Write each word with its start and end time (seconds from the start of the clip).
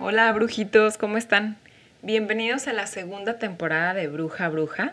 Hola 0.00 0.32
brujitos, 0.32 0.98
¿cómo 0.98 1.18
están? 1.18 1.56
Bienvenidos 2.02 2.66
a 2.66 2.72
la 2.72 2.88
segunda 2.88 3.38
temporada 3.38 3.94
de 3.94 4.08
Bruja 4.08 4.48
Bruja. 4.48 4.92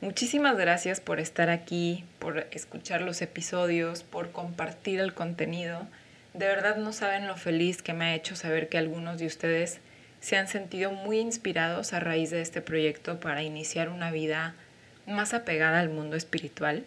Muchísimas 0.00 0.56
gracias 0.58 1.00
por 1.00 1.20
estar 1.20 1.48
aquí, 1.48 2.04
por 2.18 2.48
escuchar 2.50 3.02
los 3.02 3.22
episodios, 3.22 4.02
por 4.02 4.32
compartir 4.32 4.98
el 4.98 5.14
contenido. 5.14 5.86
De 6.34 6.46
verdad 6.48 6.76
no 6.76 6.92
saben 6.92 7.28
lo 7.28 7.36
feliz 7.36 7.82
que 7.82 7.92
me 7.92 8.06
ha 8.06 8.14
hecho 8.16 8.34
saber 8.34 8.68
que 8.68 8.78
algunos 8.78 9.20
de 9.20 9.26
ustedes 9.26 9.78
se 10.18 10.36
han 10.36 10.48
sentido 10.48 10.90
muy 10.90 11.20
inspirados 11.20 11.92
a 11.92 12.00
raíz 12.00 12.30
de 12.30 12.42
este 12.42 12.60
proyecto 12.60 13.20
para 13.20 13.44
iniciar 13.44 13.90
una 13.90 14.10
vida 14.10 14.56
más 15.06 15.34
apegada 15.34 15.78
al 15.78 15.88
mundo 15.88 16.16
espiritual. 16.16 16.82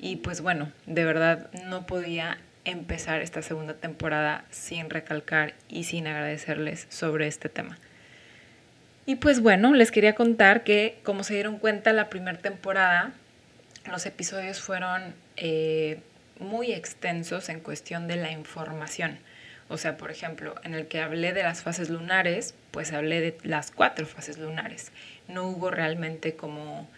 Y 0.00 0.16
pues 0.16 0.40
bueno, 0.40 0.72
de 0.86 1.04
verdad 1.04 1.52
no 1.66 1.86
podía 1.86 2.38
empezar 2.66 3.22
esta 3.22 3.42
segunda 3.42 3.74
temporada 3.74 4.44
sin 4.50 4.90
recalcar 4.90 5.54
y 5.68 5.84
sin 5.84 6.06
agradecerles 6.06 6.86
sobre 6.90 7.26
este 7.26 7.48
tema. 7.48 7.78
Y 9.06 9.16
pues 9.16 9.40
bueno, 9.40 9.72
les 9.72 9.92
quería 9.92 10.14
contar 10.14 10.64
que 10.64 10.98
como 11.04 11.22
se 11.22 11.34
dieron 11.34 11.58
cuenta 11.58 11.92
la 11.92 12.10
primera 12.10 12.38
temporada, 12.38 13.12
los 13.88 14.04
episodios 14.04 14.60
fueron 14.60 15.14
eh, 15.36 16.00
muy 16.40 16.72
extensos 16.72 17.48
en 17.48 17.60
cuestión 17.60 18.08
de 18.08 18.16
la 18.16 18.32
información. 18.32 19.18
O 19.68 19.78
sea, 19.78 19.96
por 19.96 20.10
ejemplo, 20.10 20.54
en 20.64 20.74
el 20.74 20.88
que 20.88 21.00
hablé 21.00 21.32
de 21.32 21.44
las 21.44 21.62
fases 21.62 21.88
lunares, 21.88 22.54
pues 22.72 22.92
hablé 22.92 23.20
de 23.20 23.38
las 23.42 23.70
cuatro 23.70 24.06
fases 24.06 24.38
lunares. 24.38 24.92
No 25.28 25.46
hubo 25.48 25.70
realmente 25.70 26.34
como 26.34 26.88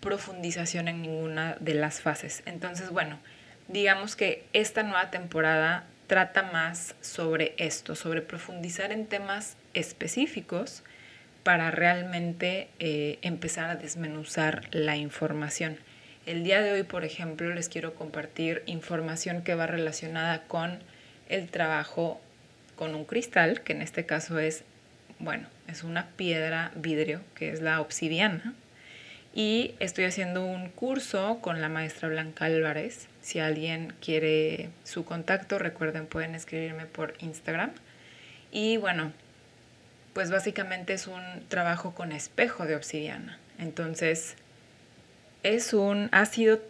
profundización 0.00 0.88
en 0.88 1.02
ninguna 1.02 1.56
de 1.60 1.74
las 1.74 2.00
fases. 2.00 2.42
Entonces, 2.44 2.90
bueno, 2.90 3.18
digamos 3.72 4.16
que 4.16 4.44
esta 4.52 4.82
nueva 4.82 5.10
temporada 5.10 5.84
trata 6.06 6.42
más 6.42 6.94
sobre 7.00 7.54
esto, 7.56 7.94
sobre 7.94 8.20
profundizar 8.20 8.92
en 8.92 9.06
temas 9.06 9.56
específicos 9.72 10.82
para 11.42 11.70
realmente 11.70 12.68
eh, 12.78 13.18
empezar 13.22 13.70
a 13.70 13.76
desmenuzar 13.76 14.68
la 14.72 14.96
información. 14.96 15.78
El 16.26 16.44
día 16.44 16.60
de 16.60 16.72
hoy, 16.72 16.82
por 16.82 17.04
ejemplo, 17.04 17.52
les 17.52 17.68
quiero 17.68 17.94
compartir 17.94 18.62
información 18.66 19.42
que 19.42 19.54
va 19.54 19.66
relacionada 19.66 20.42
con 20.42 20.78
el 21.28 21.48
trabajo 21.48 22.20
con 22.76 22.94
un 22.94 23.04
cristal, 23.04 23.62
que 23.62 23.72
en 23.72 23.82
este 23.82 24.06
caso 24.06 24.38
es, 24.38 24.64
bueno, 25.18 25.48
es 25.66 25.82
una 25.82 26.08
piedra 26.10 26.72
vidrio, 26.76 27.22
que 27.34 27.50
es 27.50 27.60
la 27.60 27.80
obsidiana. 27.80 28.54
Y 29.34 29.74
estoy 29.78 30.04
haciendo 30.04 30.44
un 30.44 30.68
curso 30.68 31.38
con 31.40 31.60
la 31.62 31.68
maestra 31.70 32.08
Blanca 32.08 32.44
Álvarez, 32.44 33.08
si 33.22 33.38
alguien 33.38 33.94
quiere 34.00 34.68
su 34.84 35.04
contacto, 35.04 35.58
recuerden, 35.58 36.06
pueden 36.06 36.34
escribirme 36.34 36.84
por 36.84 37.14
Instagram. 37.20 37.70
Y 38.50 38.76
bueno, 38.76 39.12
pues 40.12 40.30
básicamente 40.30 40.92
es 40.92 41.06
un 41.06 41.22
trabajo 41.48 41.94
con 41.94 42.12
espejo 42.12 42.66
de 42.66 42.76
obsidiana. 42.76 43.38
Entonces, 43.58 44.36
es 45.42 45.72
un, 45.72 46.10
ha 46.12 46.26
sido, 46.26 46.60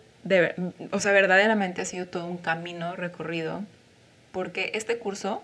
o 0.93 1.01
sea, 1.01 1.13
verdaderamente 1.13 1.83
ha 1.83 1.85
sido 1.85 2.07
todo 2.07 2.27
un 2.27 2.39
camino 2.39 2.95
recorrido, 2.95 3.65
porque 4.31 4.71
este 4.75 4.99
curso 4.99 5.43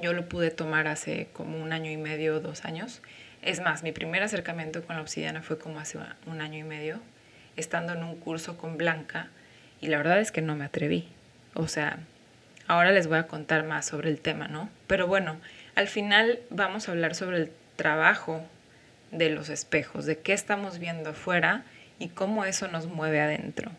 yo 0.00 0.12
lo 0.12 0.28
pude 0.28 0.50
tomar 0.50 0.86
hace 0.86 1.28
como 1.32 1.60
un 1.60 1.72
año 1.72 1.90
y 1.90 1.96
medio, 1.96 2.40
dos 2.40 2.64
años. 2.64 3.02
Es 3.46 3.60
más, 3.60 3.84
mi 3.84 3.92
primer 3.92 4.24
acercamiento 4.24 4.84
con 4.84 4.96
la 4.96 5.02
obsidiana 5.02 5.40
fue 5.40 5.56
como 5.56 5.78
hace 5.78 5.98
un 6.26 6.40
año 6.40 6.58
y 6.58 6.64
medio, 6.64 7.00
estando 7.54 7.92
en 7.92 8.02
un 8.02 8.16
curso 8.16 8.58
con 8.58 8.76
Blanca 8.76 9.28
y 9.80 9.86
la 9.86 9.98
verdad 9.98 10.18
es 10.18 10.32
que 10.32 10.42
no 10.42 10.56
me 10.56 10.64
atreví. 10.64 11.08
O 11.54 11.68
sea, 11.68 12.00
ahora 12.66 12.90
les 12.90 13.06
voy 13.06 13.18
a 13.18 13.28
contar 13.28 13.62
más 13.62 13.86
sobre 13.86 14.10
el 14.10 14.20
tema, 14.20 14.48
¿no? 14.48 14.68
Pero 14.88 15.06
bueno, 15.06 15.36
al 15.76 15.86
final 15.86 16.40
vamos 16.50 16.88
a 16.88 16.90
hablar 16.90 17.14
sobre 17.14 17.36
el 17.36 17.52
trabajo 17.76 18.44
de 19.12 19.30
los 19.30 19.48
espejos, 19.48 20.06
de 20.06 20.18
qué 20.18 20.32
estamos 20.32 20.80
viendo 20.80 21.10
afuera 21.10 21.62
y 22.00 22.08
cómo 22.08 22.44
eso 22.44 22.66
nos 22.66 22.88
mueve 22.88 23.20
adentro. 23.20 23.70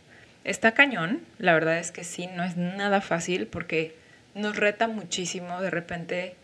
Está 0.46 0.72
cañón, 0.76 1.20
la 1.40 1.54
verdad 1.54 1.78
es 1.78 1.92
que 1.92 2.06
sí, 2.06 2.28
no 2.28 2.46
es 2.46 2.56
nada 2.56 3.02
fácil 3.02 3.48
porque 3.48 3.98
nos 4.34 4.56
reta 4.56 4.88
muchísimo, 4.88 5.60
de 5.60 5.72
repente 5.72 6.36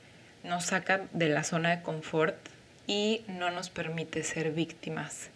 nos 0.43 0.65
saca 0.65 1.03
de 1.13 1.29
la 1.29 1.45
zona 1.45 1.69
de 1.69 1.83
confort 1.83 2.35
y 2.87 3.21
no 3.27 3.51
nos 3.51 3.69
permite 3.69 4.23
ser 4.23 4.51
víctimas. 4.51 5.29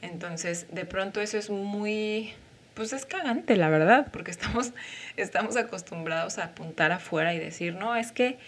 Entonces, 0.00 0.66
de 0.72 0.84
pronto 0.84 1.20
eso 1.20 1.38
es 1.38 1.50
muy 1.50 2.34
pues 2.74 2.92
es 2.92 3.04
cagante, 3.04 3.56
la 3.56 3.68
verdad, 3.68 4.08
porque 4.12 4.30
estamos, 4.30 4.72
estamos 5.16 5.56
acostumbrados 5.56 6.38
a 6.38 6.44
apuntar 6.44 6.92
afuera 6.92 7.34
y 7.34 7.38
decir, 7.38 7.74
no, 7.74 7.96
es 7.96 8.12
que 8.12 8.38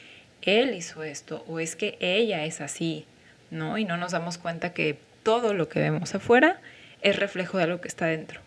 él 0.43 0.75
hizo 0.75 1.03
esto 1.03 1.45
o 1.49 1.61
es 1.61 1.77
que 1.77 1.97
ella 2.01 2.45
es 2.45 2.61
así, 2.61 3.07
¿no? 3.51 3.79
Y 3.79 3.85
no 3.85 3.97
nos 3.97 4.13
damos 4.13 4.39
cuenta 4.39 4.73
que 4.73 4.99
todo 5.23 5.55
lo 5.55 5.69
que 5.69 5.81
vemos 5.81 6.15
afuera 6.15 6.61
es 7.03 7.17
reflejo 7.17 7.59
de 7.59 7.65
algo 7.65 7.81
que 7.81 7.89
está 7.89 8.07
dentro. 8.07 8.41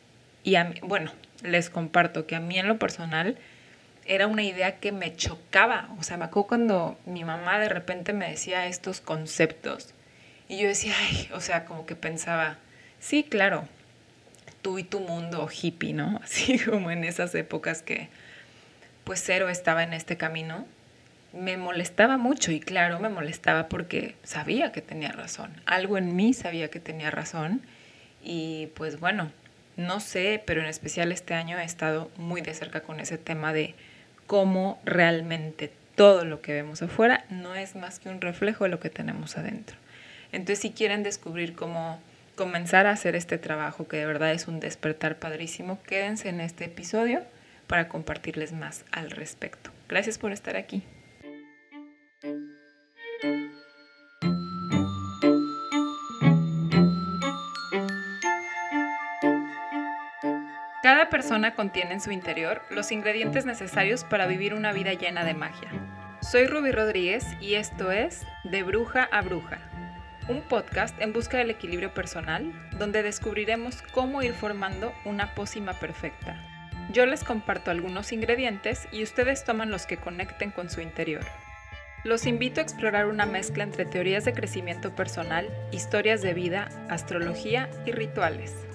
Y 0.43 0.55
a 0.55 0.65
mí, 0.65 0.79
bueno, 0.81 1.11
les 1.43 1.69
comparto 1.69 2.25
que 2.25 2.35
a 2.35 2.39
mí 2.39 2.57
en 2.57 2.67
lo 2.67 2.79
personal 2.79 3.37
era 4.05 4.27
una 4.27 4.43
idea 4.43 4.79
que 4.79 4.91
me 4.91 5.15
chocaba. 5.15 5.89
O 5.99 6.03
sea, 6.03 6.17
me 6.17 6.25
acuerdo 6.25 6.47
cuando 6.47 6.97
mi 7.05 7.23
mamá 7.23 7.59
de 7.59 7.69
repente 7.69 8.13
me 8.13 8.29
decía 8.29 8.67
estos 8.67 9.01
conceptos 9.01 9.93
y 10.49 10.57
yo 10.57 10.67
decía, 10.67 10.93
ay, 10.97 11.29
o 11.33 11.41
sea, 11.41 11.65
como 11.65 11.85
que 11.85 11.95
pensaba, 11.95 12.57
sí, 12.99 13.23
claro, 13.23 13.67
tú 14.61 14.79
y 14.79 14.83
tu 14.83 14.99
mundo 14.99 15.49
hippie, 15.49 15.93
¿no? 15.93 16.19
Así 16.23 16.59
como 16.59 16.91
en 16.91 17.03
esas 17.03 17.35
épocas 17.35 17.81
que 17.81 18.09
pues 19.03 19.21
cero 19.23 19.49
estaba 19.49 19.83
en 19.83 19.93
este 19.93 20.17
camino, 20.17 20.65
me 21.31 21.57
molestaba 21.57 22.17
mucho 22.17 22.51
y 22.51 22.59
claro, 22.59 22.99
me 22.99 23.09
molestaba 23.09 23.69
porque 23.69 24.15
sabía 24.23 24.71
que 24.71 24.81
tenía 24.81 25.11
razón, 25.11 25.51
algo 25.65 25.97
en 25.97 26.15
mí 26.15 26.33
sabía 26.33 26.69
que 26.69 26.79
tenía 26.79 27.11
razón 27.11 27.61
y 28.23 28.67
pues 28.75 28.99
bueno, 28.99 29.31
no 29.77 29.99
sé, 29.99 30.41
pero 30.45 30.61
en 30.61 30.67
especial 30.67 31.11
este 31.11 31.35
año 31.35 31.57
he 31.57 31.63
estado 31.63 32.11
muy 32.17 32.41
de 32.41 32.53
cerca 32.53 32.81
con 32.81 32.99
ese 32.99 33.17
tema 33.17 33.53
de 33.53 33.75
cómo 34.25 34.81
realmente 34.83 35.71
todo 35.95 36.25
lo 36.25 36.41
que 36.41 36.53
vemos 36.53 36.81
afuera 36.81 37.23
no 37.29 37.55
es 37.55 37.75
más 37.75 37.99
que 37.99 38.09
un 38.09 38.19
reflejo 38.19 38.65
de 38.65 38.71
lo 38.71 38.79
que 38.79 38.89
tenemos 38.89 39.37
adentro. 39.37 39.77
Entonces, 40.31 40.59
si 40.59 40.71
quieren 40.71 41.03
descubrir 41.03 41.55
cómo 41.55 41.99
comenzar 42.35 42.85
a 42.85 42.91
hacer 42.91 43.15
este 43.15 43.37
trabajo 43.37 43.87
que 43.87 43.97
de 43.97 44.05
verdad 44.05 44.31
es 44.31 44.47
un 44.47 44.59
despertar 44.59 45.17
padrísimo, 45.17 45.81
quédense 45.83 46.29
en 46.29 46.39
este 46.39 46.65
episodio 46.65 47.23
para 47.65 47.89
compartirles 47.89 48.53
más 48.53 48.85
al 48.91 49.11
respecto. 49.11 49.71
Gracias 49.89 50.17
por 50.17 50.31
estar 50.31 50.55
aquí. 50.55 50.83
Cada 60.83 61.09
persona 61.09 61.53
contiene 61.53 61.93
en 61.93 62.01
su 62.01 62.11
interior 62.11 62.61
los 62.69 62.93
ingredientes 62.93 63.45
necesarios 63.45 64.05
para 64.05 64.25
vivir 64.25 64.53
una 64.53 64.71
vida 64.71 64.93
llena 64.93 65.25
de 65.25 65.33
magia. 65.33 65.69
Soy 66.21 66.45
Ruby 66.45 66.71
Rodríguez 66.71 67.25
y 67.41 67.55
esto 67.55 67.91
es 67.91 68.25
De 68.45 68.63
Bruja 68.63 69.03
a 69.03 69.21
Bruja 69.21 69.59
un 70.29 70.41
podcast 70.41 70.99
en 71.01 71.13
busca 71.13 71.37
del 71.37 71.49
equilibrio 71.49 71.93
personal, 71.93 72.51
donde 72.77 73.03
descubriremos 73.03 73.81
cómo 73.93 74.21
ir 74.21 74.33
formando 74.33 74.93
una 75.05 75.33
pócima 75.33 75.73
perfecta. 75.73 76.41
Yo 76.91 77.05
les 77.05 77.23
comparto 77.23 77.71
algunos 77.71 78.11
ingredientes 78.11 78.87
y 78.91 79.03
ustedes 79.03 79.43
toman 79.43 79.71
los 79.71 79.85
que 79.85 79.97
conecten 79.97 80.51
con 80.51 80.69
su 80.69 80.81
interior. 80.81 81.25
Los 82.03 82.25
invito 82.25 82.61
a 82.61 82.63
explorar 82.63 83.07
una 83.07 83.25
mezcla 83.25 83.63
entre 83.63 83.85
teorías 83.85 84.23
de 84.23 84.33
crecimiento 84.33 84.95
personal, 84.95 85.49
historias 85.71 86.21
de 86.21 86.33
vida, 86.33 86.69
astrología 86.89 87.69
y 87.85 87.91
rituales. 87.91 88.66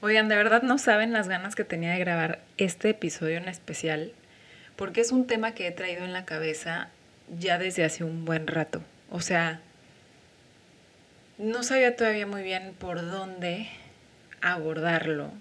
Oigan, 0.00 0.28
de 0.28 0.36
verdad 0.36 0.62
no 0.62 0.78
saben 0.78 1.12
las 1.12 1.26
ganas 1.26 1.56
que 1.56 1.64
tenía 1.64 1.92
de 1.92 1.98
grabar 1.98 2.38
este 2.56 2.90
episodio 2.90 3.38
en 3.38 3.48
especial, 3.48 4.12
porque 4.76 5.00
es 5.00 5.10
un 5.10 5.26
tema 5.26 5.54
que 5.54 5.66
he 5.66 5.72
traído 5.72 6.04
en 6.04 6.12
la 6.12 6.24
cabeza 6.24 6.88
ya 7.36 7.58
desde 7.58 7.84
hace 7.84 8.04
un 8.04 8.24
buen 8.24 8.46
rato. 8.46 8.80
O 9.10 9.20
sea, 9.20 9.60
no 11.36 11.64
sabía 11.64 11.96
todavía 11.96 12.28
muy 12.28 12.42
bien 12.44 12.74
por 12.78 13.00
dónde 13.00 13.68
abordarlo. 14.40 15.32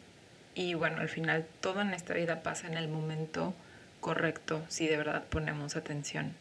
Y 0.56 0.74
bueno, 0.74 1.01
al 1.01 1.10
final 1.10 1.45
todo 1.62 1.81
en 1.81 1.94
esta 1.94 2.15
vida 2.15 2.42
pasa 2.42 2.65
en 2.65 2.77
el 2.77 2.88
momento 2.88 3.53
correcto 4.00 4.65
si 4.69 4.88
de 4.88 4.98
verdad 4.98 5.24
ponemos 5.30 5.75
atención 5.75 6.33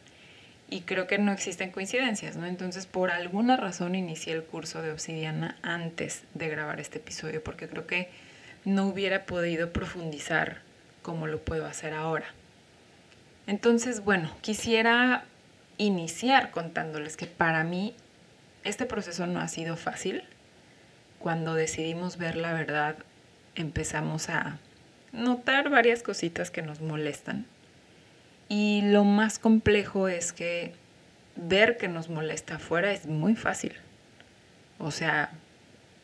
y 0.69 0.81
creo 0.81 1.07
que 1.07 1.17
no 1.17 1.31
existen 1.31 1.71
coincidencias, 1.71 2.35
¿no? 2.35 2.45
Entonces, 2.45 2.85
por 2.85 3.09
alguna 3.09 3.55
razón 3.55 3.95
inicié 3.95 4.33
el 4.33 4.43
curso 4.43 4.81
de 4.81 4.91
obsidiana 4.91 5.57
antes 5.61 6.23
de 6.33 6.49
grabar 6.49 6.79
este 6.79 6.97
episodio, 6.97 7.43
porque 7.43 7.69
creo 7.69 7.87
que 7.87 8.09
no 8.65 8.87
hubiera 8.87 9.25
podido 9.25 9.71
profundizar 9.71 10.61
como 11.01 11.27
lo 11.27 11.39
puedo 11.39 11.65
hacer 11.65 11.93
ahora. 11.93 12.27
Entonces, 13.47 14.03
bueno, 14.03 14.29
quisiera 14.41 15.23
iniciar 15.77 16.51
contándoles 16.51 17.15
que 17.15 17.27
para 17.27 17.63
mí 17.63 17.95
este 18.65 18.85
proceso 18.85 19.25
no 19.25 19.39
ha 19.39 19.47
sido 19.47 19.77
fácil. 19.77 20.23
cuando 21.19 21.55
decidimos 21.55 22.17
ver 22.17 22.35
la 22.35 22.53
verdad, 22.53 22.95
empezamos 23.55 24.29
a 24.29 24.59
notar 25.11 25.69
varias 25.69 26.03
cositas 26.03 26.51
que 26.51 26.61
nos 26.61 26.79
molestan. 26.79 27.47
Y 28.49 28.81
lo 28.83 29.03
más 29.03 29.39
complejo 29.39 30.07
es 30.07 30.31
que 30.33 30.73
ver 31.35 31.77
que 31.77 31.87
nos 31.87 32.09
molesta 32.09 32.55
afuera 32.55 32.91
es 32.91 33.05
muy 33.05 33.35
fácil. 33.35 33.73
O 34.79 34.91
sea, 34.91 35.31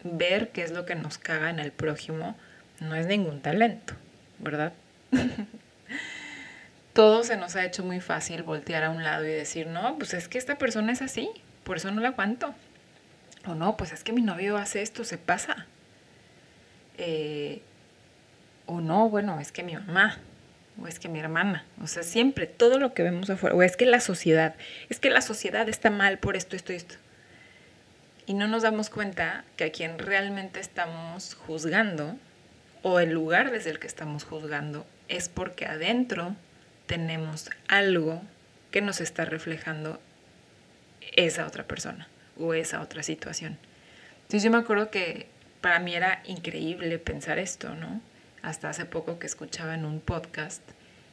ver 0.04 0.50
qué 0.50 0.63
es 0.63 0.72
lo 0.72 0.86
que 0.86 0.95
nos 0.95 1.18
caga 1.18 1.50
en 1.50 1.60
el 1.60 1.72
prójimo 1.72 2.36
no 2.80 2.95
es 2.95 3.07
ningún 3.07 3.42
talento, 3.42 3.94
¿verdad? 4.40 4.74
Todo 6.94 7.24
se 7.24 7.38
nos 7.38 7.56
ha 7.56 7.66
hecho 7.66 7.84
muy 7.84 8.01
fácil 8.01 8.44
voltear 8.44 8.84
a 8.84 8.90
un 8.90 9.04
lado 9.04 9.25
y 9.25 9.31
decir, 9.31 9.68
no, 9.68 9.98
pues 9.98 10.13
es 10.13 10.28
que 10.28 10.38
esta 10.38 10.57
persona 10.57 10.92
es 10.92 11.01
así, 11.01 11.30
por 11.63 11.78
eso 11.78 11.92
no 11.92 12.01
la 12.01 12.10
aguanto. 12.10 12.54
O 13.45 13.56
no, 13.56 13.78
pues 13.78 13.92
es 13.92 14.04
que 14.04 14.13
mi 14.13 14.22
novio 14.22 14.57
hace 14.57 14.81
esto, 14.81 15.04
se 15.04 15.18
pasa. 15.18 15.66
Eh, 16.98 17.62
o 18.66 18.80
no, 18.80 19.10
bueno, 19.10 19.40
es 19.40 19.51
que 19.51 19.63
mi 19.63 19.74
mamá, 19.75 20.19
o 20.81 20.88
es 20.88 21.00
que 21.00 21.10
mi 21.10 21.20
hermana, 21.20 21.66
o 21.81 21.88
sea, 21.88 22.04
siempre, 22.04 22.48
todo 22.48 22.80
lo 22.80 22.94
que 22.94 23.04
vemos 23.04 23.30
afuera, 23.30 23.56
o 23.56 23.64
es 23.64 23.78
que 23.78 23.86
la 23.86 24.00
sociedad, 24.00 24.56
es 24.90 25.00
que 25.00 25.10
la 25.10 25.22
sociedad 25.22 25.70
está 25.70 25.90
mal 25.90 26.18
por 26.20 26.36
esto, 26.36 26.56
esto 26.56 26.74
esto. 26.74 26.96
Y 28.25 28.34
no 28.34 28.48
nos 28.48 28.64
damos 28.64 28.90
cuenta 28.90 29.44
que 29.58 29.66
a 29.66 29.72
quien 29.72 30.00
realmente 30.00 30.60
estamos 30.60 31.36
juzgando, 31.36 32.16
o 32.81 33.00
el 33.00 33.12
lugar 33.12 33.52
desde 33.52 33.70
el 33.70 33.80
que 33.80 33.88
estamos 33.88 34.24
juzgando, 34.24 34.86
es 35.08 35.30
porque 35.30 35.66
adentro 35.66 36.36
tenemos 36.86 37.50
algo 37.68 38.22
que 38.72 38.81
nos 38.81 39.02
está 39.02 39.26
reflejando 39.26 40.02
esa 41.16 41.46
otra 41.46 41.66
persona 41.66 42.08
o 42.38 42.54
esa 42.54 42.81
otra 42.81 43.04
situación. 43.04 43.58
Entonces 44.24 44.44
yo 44.44 44.52
me 44.52 44.58
acuerdo 44.58 44.90
que 44.90 45.28
para 45.62 45.80
mí 45.80 45.96
era 45.96 46.22
increíble 46.26 46.98
pensar 47.00 47.40
esto, 47.40 47.76
¿no? 47.76 48.02
Hasta 48.44 48.69
hace 48.69 48.86
poco 48.86 49.18
que 49.19 49.25
escuchaba 49.25 49.74
en 49.74 49.86
un 49.86 50.01
podcast 50.01 50.62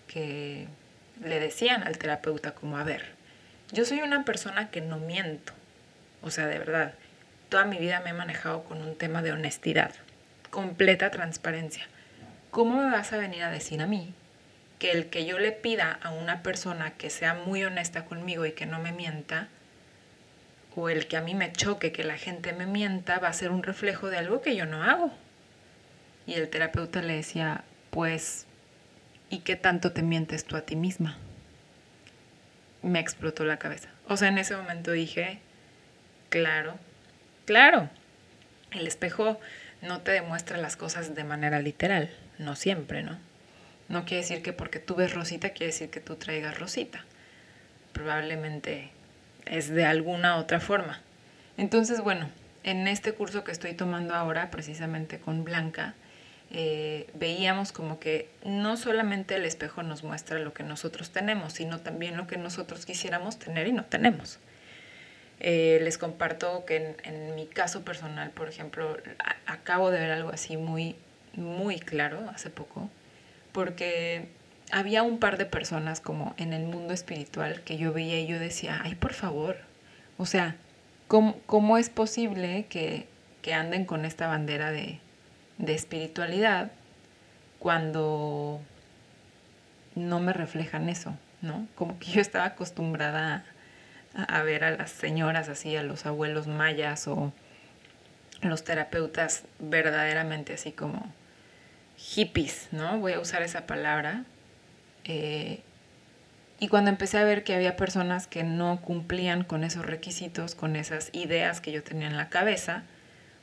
que 0.09 0.67
le 1.25 1.38
decían 1.38 1.85
al 1.85 1.97
terapeuta 1.97 2.55
como, 2.56 2.77
a 2.77 2.85
ver, 2.85 3.05
yo 3.73 3.85
soy 3.85 4.00
una 4.00 4.25
persona 4.25 4.71
que 4.71 4.81
no 4.81 4.99
miento, 4.99 5.53
o 6.23 6.31
sea, 6.31 6.47
de 6.49 6.59
verdad, 6.59 6.94
toda 7.49 7.65
mi 7.65 7.79
vida 7.79 8.00
me 8.00 8.11
he 8.11 8.15
manejado 8.15 8.65
con 8.65 8.82
un 8.82 8.97
tema 8.97 9.23
de 9.23 9.31
honestidad, 9.31 9.93
completa 10.50 11.12
transparencia. 11.12 11.87
¿Cómo 12.50 12.82
me 12.82 12.91
vas 12.91 13.12
a 13.12 13.19
venir 13.19 13.44
a 13.44 13.50
decir 13.50 13.81
a 13.81 13.87
mí 13.87 14.12
que 14.81 14.91
el 14.91 15.06
que 15.06 15.25
yo 15.25 15.38
le 15.38 15.53
pida 15.53 16.00
a 16.03 16.11
una 16.11 16.43
persona 16.43 16.91
que 16.94 17.11
sea 17.11 17.35
muy 17.35 17.62
honesta 17.62 18.06
conmigo 18.06 18.44
y 18.44 18.53
que 18.53 18.67
no 18.67 18.81
me 18.81 18.91
mienta, 18.91 19.47
o 20.75 20.88
el 20.88 21.06
que 21.06 21.17
a 21.17 21.21
mí 21.21 21.35
me 21.35 21.53
choque 21.53 21.93
que 21.93 22.03
la 22.03 22.19
gente 22.19 22.53
me 22.53 22.67
mienta, 22.67 23.21
va 23.21 23.29
a 23.29 23.32
ser 23.32 23.50
un 23.53 23.62
reflejo 23.62 24.11
de 24.11 24.19
algo 24.19 24.43
que 24.43 24.56
yo 24.56 24.67
no 24.67 24.82
hago? 24.82 25.12
Y 26.26 26.34
el 26.34 26.49
terapeuta 26.49 27.02
le 27.02 27.14
decía, 27.14 27.64
pues, 27.90 28.46
¿y 29.31 29.38
qué 29.38 29.56
tanto 29.56 29.93
te 29.93 30.02
mientes 30.02 30.44
tú 30.44 30.56
a 30.56 30.62
ti 30.62 30.76
misma? 30.76 31.19
Me 32.82 33.00
explotó 33.00 33.44
la 33.44 33.58
cabeza. 33.58 33.88
O 34.08 34.17
sea, 34.17 34.28
en 34.28 34.38
ese 34.38 34.56
momento 34.56 34.93
dije, 34.93 35.38
claro, 36.28 36.76
claro, 37.44 37.90
el 38.70 38.87
espejo 38.87 39.40
no 39.82 40.00
te 40.00 40.12
demuestra 40.12 40.56
las 40.58 40.76
cosas 40.76 41.14
de 41.14 41.25
manera 41.25 41.61
literal, 41.61 42.11
no 42.38 42.56
siempre, 42.56 43.02
¿no? 43.02 43.19
No 43.88 44.05
quiere 44.05 44.22
decir 44.22 44.43
que 44.43 44.52
porque 44.52 44.78
tú 44.78 44.94
ves 44.94 45.14
rosita, 45.14 45.50
quiere 45.50 45.72
decir 45.72 45.90
que 45.90 46.00
tú 46.00 46.14
traigas 46.14 46.58
rosita. 46.58 47.05
Probablemente 47.93 48.90
es 49.46 49.69
de 49.69 49.84
alguna 49.84 50.37
otra 50.37 50.61
forma. 50.61 51.00
Entonces, 51.56 52.00
bueno, 52.00 52.31
en 52.62 52.87
este 52.87 53.12
curso 53.12 53.43
que 53.43 53.50
estoy 53.50 53.75
tomando 53.75 54.14
ahora, 54.14 54.50
precisamente 54.50 55.19
con 55.19 55.44
Blanca, 55.44 55.94
eh, 56.50 57.08
veíamos 57.14 57.73
como 57.73 58.00
que 58.00 58.29
no 58.44 58.76
solamente 58.76 59.37
el 59.37 59.44
espejo 59.44 59.82
nos 59.82 60.02
muestra 60.02 60.38
lo 60.38 60.52
que 60.52 60.62
nosotros 60.62 61.11
tenemos, 61.11 61.55
sino 61.55 61.81
también 61.81 62.17
lo 62.17 62.26
que 62.26 62.37
nosotros 62.37 62.87
quisiéramos 62.87 63.38
tener 63.38 63.69
y 63.69 63.73
no 63.73 63.85
tenemos. 63.85 64.38
Eh, 65.38 65.79
les 65.82 65.97
comparto 65.97 66.64
que 66.67 66.76
en, 66.76 66.97
en, 67.05 67.35
mi 67.35 67.47
caso 67.47 67.82
personal, 67.82 68.31
por 68.31 68.49
ejemplo, 68.49 68.97
acabo 69.47 69.91
de 69.91 69.99
ver 70.00 70.11
algo 70.11 70.31
así 70.31 70.56
muy, 70.56 70.97
muy 71.35 71.79
claro 71.79 72.29
hace 72.35 72.50
poco 72.50 72.91
porque 73.53 74.29
había 74.70 75.03
un 75.03 75.19
par 75.19 75.38
de 75.38 75.46
personas 75.46 76.00
como 76.00 76.35
en 76.37 76.53
el 76.53 76.64
mundo 76.64 76.94
espiritual 76.94 77.62
que 77.62 77.76
yo 77.76 77.93
veía 77.93 78.20
y 78.20 78.26
yo 78.26 78.38
decía, 78.38 78.81
ay, 78.85 78.94
por 78.94 79.12
favor, 79.12 79.56
o 80.19 80.26
sea, 80.26 80.56
¿cómo, 81.08 81.79
es 81.79 81.91
posible 81.91 82.67
que, 82.69 83.08
anden 83.53 83.85
con 83.85 84.05
esta 84.05 84.29
bandera 84.29 84.70
de, 84.70 85.00
espiritualidad 85.69 86.71
cuando 87.59 88.61
no 89.95 90.21
me 90.21 90.33
reflejan 90.33 90.89
eso, 90.89 91.15
¿no? 91.43 91.67
Como 91.75 91.99
que 91.99 92.12
yo 92.12 92.21
estaba 92.21 92.47
acostumbrada 92.47 93.45
a, 94.15 94.23
a, 94.23 94.43
ver 94.43 94.65
a 94.65 94.71
las 94.71 94.91
señoras 94.91 95.49
así, 95.49 95.77
a 95.77 95.83
los 95.83 96.07
abuelos 96.07 96.47
mayas 96.47 97.07
o 97.09 97.33
los 98.43 98.65
terapeutas 98.65 99.45
verdaderamente 99.59 100.55
así 100.55 100.73
como 100.73 101.12
hippies, 101.97 102.69
¿no? 102.73 102.99
Voy 102.99 103.13
a 103.13 103.21
usar 103.21 103.43
esa 103.43 103.67
palabra. 103.67 104.25
Eh, 105.05 105.61
y 106.59 106.69
cuando 106.69 106.91
empecé 106.91 107.19
a 107.19 107.25
ver 107.25 107.45
que 107.45 107.55
había 107.55 107.77
personas 107.77 108.27
que 108.27 108.43
no 108.43 108.81
cumplían 108.83 109.45
con 109.45 109.65
esos 109.65 109.85
requisitos, 109.87 110.55
con 110.55 110.77
esas 110.77 111.11
ideas 111.13 111.61
que 111.61 111.73
yo 111.73 111.83
tenía 111.83 112.06
en 112.06 112.17
la 112.17 112.29
cabeza, 112.29 112.83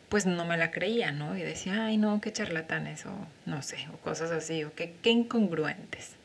pues 0.10 0.26
no 0.26 0.46
me 0.46 0.58
la 0.58 0.72
creía, 0.72 1.12
¿no? 1.12 1.38
Y 1.38 1.42
decía, 1.42 1.86
ay, 1.86 1.98
no, 1.98 2.22
qué 2.22 2.32
charlatanes, 2.32 3.06
o 3.06 3.12
no 3.46 3.62
sé, 3.62 3.88
o 3.94 3.98
cosas 3.98 4.32
así, 4.32 4.64
o 4.64 4.74
qué, 4.74 4.96
qué 5.02 5.10
incongruentes. 5.10 6.16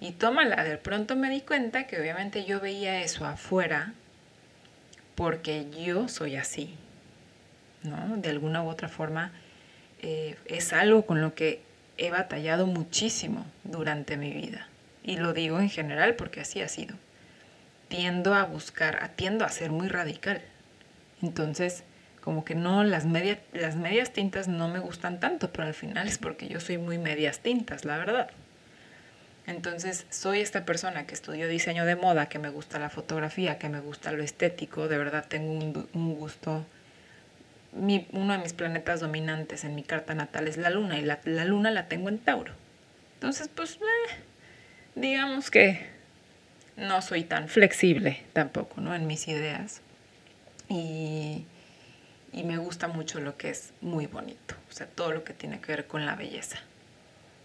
Y 0.00 0.12
tómala, 0.12 0.64
de 0.64 0.78
pronto 0.78 1.14
me 1.14 1.30
di 1.30 1.42
cuenta 1.42 1.86
que 1.86 2.00
obviamente 2.00 2.44
yo 2.44 2.58
veía 2.58 3.02
eso 3.02 3.26
afuera 3.26 3.92
porque 5.14 5.66
yo 5.70 6.08
soy 6.08 6.36
así, 6.36 6.74
¿no? 7.82 8.16
De 8.16 8.30
alguna 8.30 8.62
u 8.62 8.68
otra 8.68 8.88
forma 8.88 9.32
eh, 10.00 10.36
es 10.46 10.72
algo 10.72 11.04
con 11.04 11.20
lo 11.20 11.34
que 11.34 11.60
he 11.98 12.10
batallado 12.10 12.66
muchísimo 12.66 13.44
durante 13.64 14.16
mi 14.16 14.32
vida. 14.32 14.66
Y 15.02 15.18
lo 15.18 15.34
digo 15.34 15.60
en 15.60 15.68
general 15.68 16.16
porque 16.16 16.40
así 16.40 16.62
ha 16.62 16.68
sido. 16.68 16.96
Tiendo 17.88 18.34
a 18.34 18.44
buscar, 18.44 19.12
tiendo 19.16 19.44
a 19.44 19.50
ser 19.50 19.70
muy 19.70 19.88
radical. 19.88 20.40
Entonces, 21.20 21.84
como 22.30 22.44
que 22.44 22.54
no, 22.54 22.84
las, 22.84 23.06
las 23.52 23.74
medias 23.74 24.12
tintas 24.12 24.46
no 24.46 24.68
me 24.68 24.78
gustan 24.78 25.18
tanto, 25.18 25.50
pero 25.50 25.66
al 25.66 25.74
final 25.74 26.06
es 26.06 26.18
porque 26.18 26.46
yo 26.46 26.60
soy 26.60 26.78
muy 26.78 26.96
medias 26.96 27.40
tintas, 27.40 27.84
la 27.84 27.98
verdad. 27.98 28.30
Entonces, 29.48 30.06
soy 30.10 30.38
esta 30.38 30.64
persona 30.64 31.08
que 31.08 31.14
estudió 31.14 31.48
diseño 31.48 31.84
de 31.84 31.96
moda, 31.96 32.28
que 32.28 32.38
me 32.38 32.48
gusta 32.48 32.78
la 32.78 32.88
fotografía, 32.88 33.58
que 33.58 33.68
me 33.68 33.80
gusta 33.80 34.12
lo 34.12 34.22
estético, 34.22 34.86
de 34.86 34.96
verdad 34.96 35.24
tengo 35.28 35.50
un, 35.50 36.14
gusto 36.14 36.64
uno 37.72 38.32
de 38.32 38.38
mis 38.38 38.52
planetas 38.52 39.00
dominantes 39.00 39.64
en 39.64 39.74
mi 39.74 39.82
carta 39.82 40.14
natal 40.14 40.46
es 40.46 40.56
la 40.56 40.70
luna 40.70 41.00
y 41.00 41.02
la, 41.02 41.18
luna 41.44 41.72
la 41.72 41.88
tengo 41.88 42.08
en 42.08 42.18
Tauro. 42.18 42.52
Entonces, 43.14 43.50
pues, 43.52 43.74
eh, 43.74 44.14
digamos 44.94 45.50
que 45.50 45.84
no 46.76 47.02
soy 47.02 47.24
tan 47.24 47.48
flexible 47.48 48.22
tampoco, 48.34 48.80
¿no? 48.80 48.94
En 48.94 49.08
mis 49.08 49.26
ideas. 49.26 49.82
Y, 50.68 51.44
y 52.32 52.44
me 52.44 52.58
gusta 52.58 52.88
mucho 52.88 53.20
lo 53.20 53.36
que 53.36 53.50
es 53.50 53.72
muy 53.80 54.06
bonito, 54.06 54.54
o 54.68 54.72
sea, 54.72 54.86
todo 54.86 55.12
lo 55.12 55.24
que 55.24 55.34
tiene 55.34 55.60
que 55.60 55.72
ver 55.72 55.86
con 55.86 56.06
la 56.06 56.16
belleza. 56.16 56.58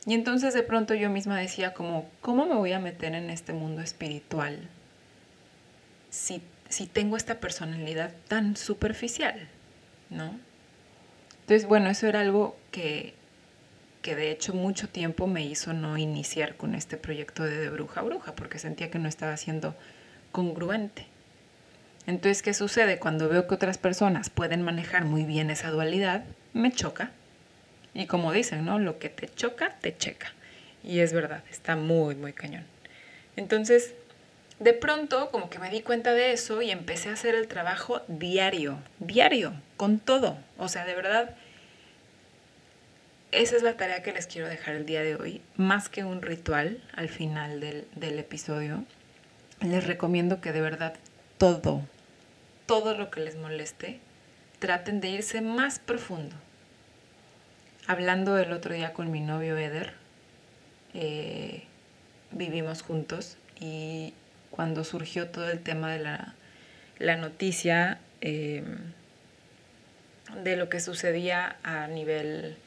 Y 0.06 0.14
entonces 0.14 0.54
de 0.54 0.64
pronto 0.64 0.94
yo 0.94 1.10
misma 1.10 1.40
decía 1.40 1.74
como, 1.74 2.10
¿cómo 2.22 2.46
me 2.46 2.56
voy 2.56 2.74
a 2.74 2.80
meter 2.80 3.16
en 3.16 3.30
este 3.30 3.54
mundo 3.54 3.82
espiritual 3.82 4.70
si, 6.12 6.42
si 6.70 6.86
tengo 6.86 7.18
esta 7.18 7.40
personalidad 7.40 8.14
tan 8.28 8.56
superficial? 8.56 9.50
¿no? 10.10 10.40
Entonces, 11.42 11.68
bueno, 11.68 11.90
eso 11.90 12.08
era 12.08 12.22
algo 12.22 12.58
que, 12.72 13.14
que 14.02 14.16
de 14.16 14.32
hecho 14.32 14.54
mucho 14.54 14.90
tiempo 14.90 15.28
me 15.28 15.46
hizo 15.46 15.74
no 15.74 15.98
iniciar 15.98 16.56
con 16.56 16.76
este 16.76 16.98
proyecto 16.98 17.44
de, 17.44 17.58
de 17.58 17.70
bruja 17.70 18.02
a 18.02 18.04
bruja, 18.04 18.36
porque 18.36 18.60
sentía 18.60 18.90
que 18.90 19.00
no 19.00 19.08
estaba 19.08 19.38
siendo 19.38 19.76
congruente. 20.32 21.06
Entonces, 22.08 22.44
¿qué 22.44 22.54
sucede? 22.54 23.00
Cuando 23.00 23.30
veo 23.30 23.48
que 23.48 23.56
otras 23.56 23.78
personas 23.78 24.30
pueden 24.30 24.62
manejar 24.62 25.06
muy 25.06 25.24
bien 25.24 25.50
esa 25.50 25.72
dualidad, 25.72 26.24
me 26.54 26.72
choca. 26.72 27.12
Y 27.94 28.06
como 28.06 28.32
dicen, 28.32 28.66
¿no? 28.66 28.78
Lo 28.78 29.00
que 29.00 29.10
te 29.10 29.28
choca, 29.28 29.76
te 29.82 29.96
checa. 29.96 30.34
Y 30.84 31.00
es 31.00 31.14
verdad, 31.14 31.44
está 31.50 31.76
muy, 31.76 32.16
muy 32.16 32.34
cañón. 32.34 32.64
Entonces, 33.36 33.96
de 34.60 34.74
pronto 34.74 35.32
como 35.32 35.50
que 35.50 35.60
me 35.60 35.70
di 35.70 35.82
cuenta 35.82 36.14
de 36.14 36.32
eso 36.32 36.62
y 36.62 36.72
empecé 36.72 37.10
a 37.10 37.14
hacer 37.14 37.36
el 37.36 37.48
trabajo 37.48 38.02
diario, 38.08 38.78
diario, 39.00 39.54
con 39.78 40.00
todo. 40.00 40.38
O 40.58 40.70
sea, 40.70 40.86
de 40.86 40.96
verdad, 40.96 41.36
esa 43.32 43.56
es 43.56 43.64
la 43.64 43.78
tarea 43.78 44.04
que 44.04 44.14
les 44.14 44.28
quiero 44.28 44.48
dejar 44.48 44.76
el 44.76 44.86
día 44.86 45.02
de 45.02 45.16
hoy. 45.16 45.42
Más 45.58 45.90
que 45.90 46.04
un 46.04 46.22
ritual 46.22 46.82
al 46.94 47.10
final 47.10 47.60
del, 47.60 47.88
del 47.96 48.20
episodio, 48.20 48.84
les 49.62 49.88
recomiendo 49.88 50.40
que 50.40 50.52
de 50.52 50.62
verdad 50.62 50.94
todo, 51.38 51.82
todo 52.66 52.98
lo 52.98 53.12
que 53.12 53.22
les 53.22 53.36
moleste, 53.36 54.00
traten 54.60 55.02
de 55.02 55.10
irse 55.10 55.42
más 55.42 55.80
profundo. 55.80 56.36
Hablando 57.88 58.38
el 58.38 58.52
otro 58.52 58.74
día 58.74 58.94
con 58.94 59.12
mi 59.12 59.22
novio 59.22 59.58
Eder, 59.58 59.94
eh, 60.94 61.64
vivimos 62.32 62.82
juntos 62.82 63.38
y 63.60 64.14
cuando 64.50 64.84
surgió 64.84 65.28
todo 65.30 65.50
el 65.50 65.60
tema 65.60 65.92
de 65.94 66.00
la, 66.00 67.16
noticia 67.18 68.00
eh, 68.22 68.64
de 70.44 70.56
lo 70.56 70.70
que 70.70 70.80
sucedía 70.80 71.58
a 71.64 71.88
nivel 71.88 72.58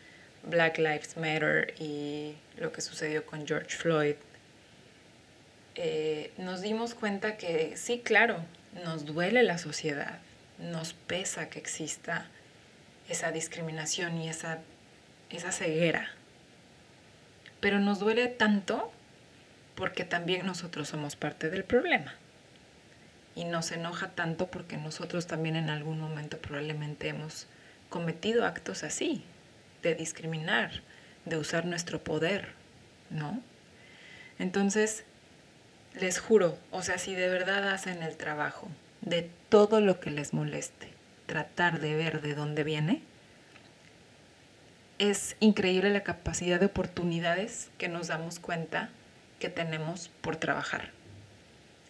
Black 0.45 0.79
Lives 0.79 1.17
Matter 1.17 1.75
y 1.81 2.35
lo 2.59 2.71
que 2.71 2.81
sucedió 2.81 3.27
con 3.27 3.47
George 3.47 3.77
Floyd, 3.77 4.15
eh, 5.75 6.33
nos 6.39 6.61
dimos 6.61 6.95
cuenta 6.95 7.37
que 7.37 7.77
sí, 7.77 8.01
claro, 8.01 8.45
nos 8.85 9.05
duele 9.05 9.43
la 9.43 9.59
sociedad, 9.59 10.19
nos 10.59 10.93
pesa 10.93 11.49
que 11.49 11.59
exista 11.59 12.27
esa 13.09 13.33
discriminación 13.33 14.21
y 14.21 14.29
esa, 14.29 14.59
esa 15.31 15.53
ceguera. 15.53 16.11
Pero 17.61 17.81
nos 17.81 17.99
duele 17.99 18.29
tanto 18.29 18.93
porque 19.75 20.05
también 20.05 20.47
nosotros 20.47 20.89
somos 20.89 21.17
parte 21.17 21.51
del 21.51 21.65
problema. 21.65 22.15
Y 23.35 23.45
nos 23.45 23.71
enoja 23.71 24.11
tanto 24.11 24.49
porque 24.49 24.77
nosotros 24.77 25.27
también 25.27 25.57
en 25.57 25.71
algún 25.71 26.01
momento 26.01 26.39
probablemente 26.39 27.09
hemos 27.09 27.47
cometido 27.89 28.45
actos 28.45 28.83
así, 28.83 29.23
de 29.83 29.95
discriminar, 29.95 30.83
de 31.25 31.37
usar 31.37 31.65
nuestro 31.65 32.03
poder, 32.03 32.53
¿no? 33.11 33.41
Entonces, 34.39 35.05
les 36.01 36.19
juro, 36.19 36.59
o 36.71 36.83
sea, 36.83 36.99
si 36.99 37.15
de 37.15 37.29
verdad 37.29 37.71
hacen 37.71 38.03
el 38.03 38.17
trabajo 38.17 38.69
de 39.01 39.31
todo 39.49 39.81
lo 39.81 40.01
que 40.01 40.11
les 40.11 40.33
moleste, 40.33 40.89
tratar 41.27 41.81
de 41.81 41.95
ver 41.95 42.21
de 42.21 42.35
dónde 42.35 42.65
viene, 42.65 43.03
es 44.99 45.37
increíble 45.41 45.91
la 45.91 46.03
capacidad 46.03 46.59
de 46.59 46.67
oportunidades 46.67 47.71
que 47.79 47.89
nos 47.89 48.09
damos 48.09 48.41
cuenta 48.41 48.91
que 49.39 49.49
tenemos 49.49 50.09
por 50.21 50.37
trabajar. 50.37 50.91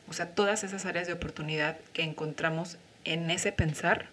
O 0.08 0.12
sea, 0.12 0.30
todas 0.30 0.64
esas 0.64 0.86
áreas 0.86 1.06
de 1.06 1.14
oportunidad 1.14 1.78
que 1.92 2.02
encontramos 2.02 2.76
en 3.04 3.30
ese 3.30 3.52
pensar 3.52 4.06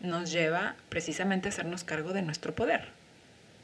nos 0.00 0.30
lleva 0.30 0.74
precisamente 0.88 1.48
a 1.48 1.50
hacernos 1.50 1.84
cargo 1.84 2.12
de 2.12 2.22
nuestro 2.22 2.54
poder. 2.54 2.88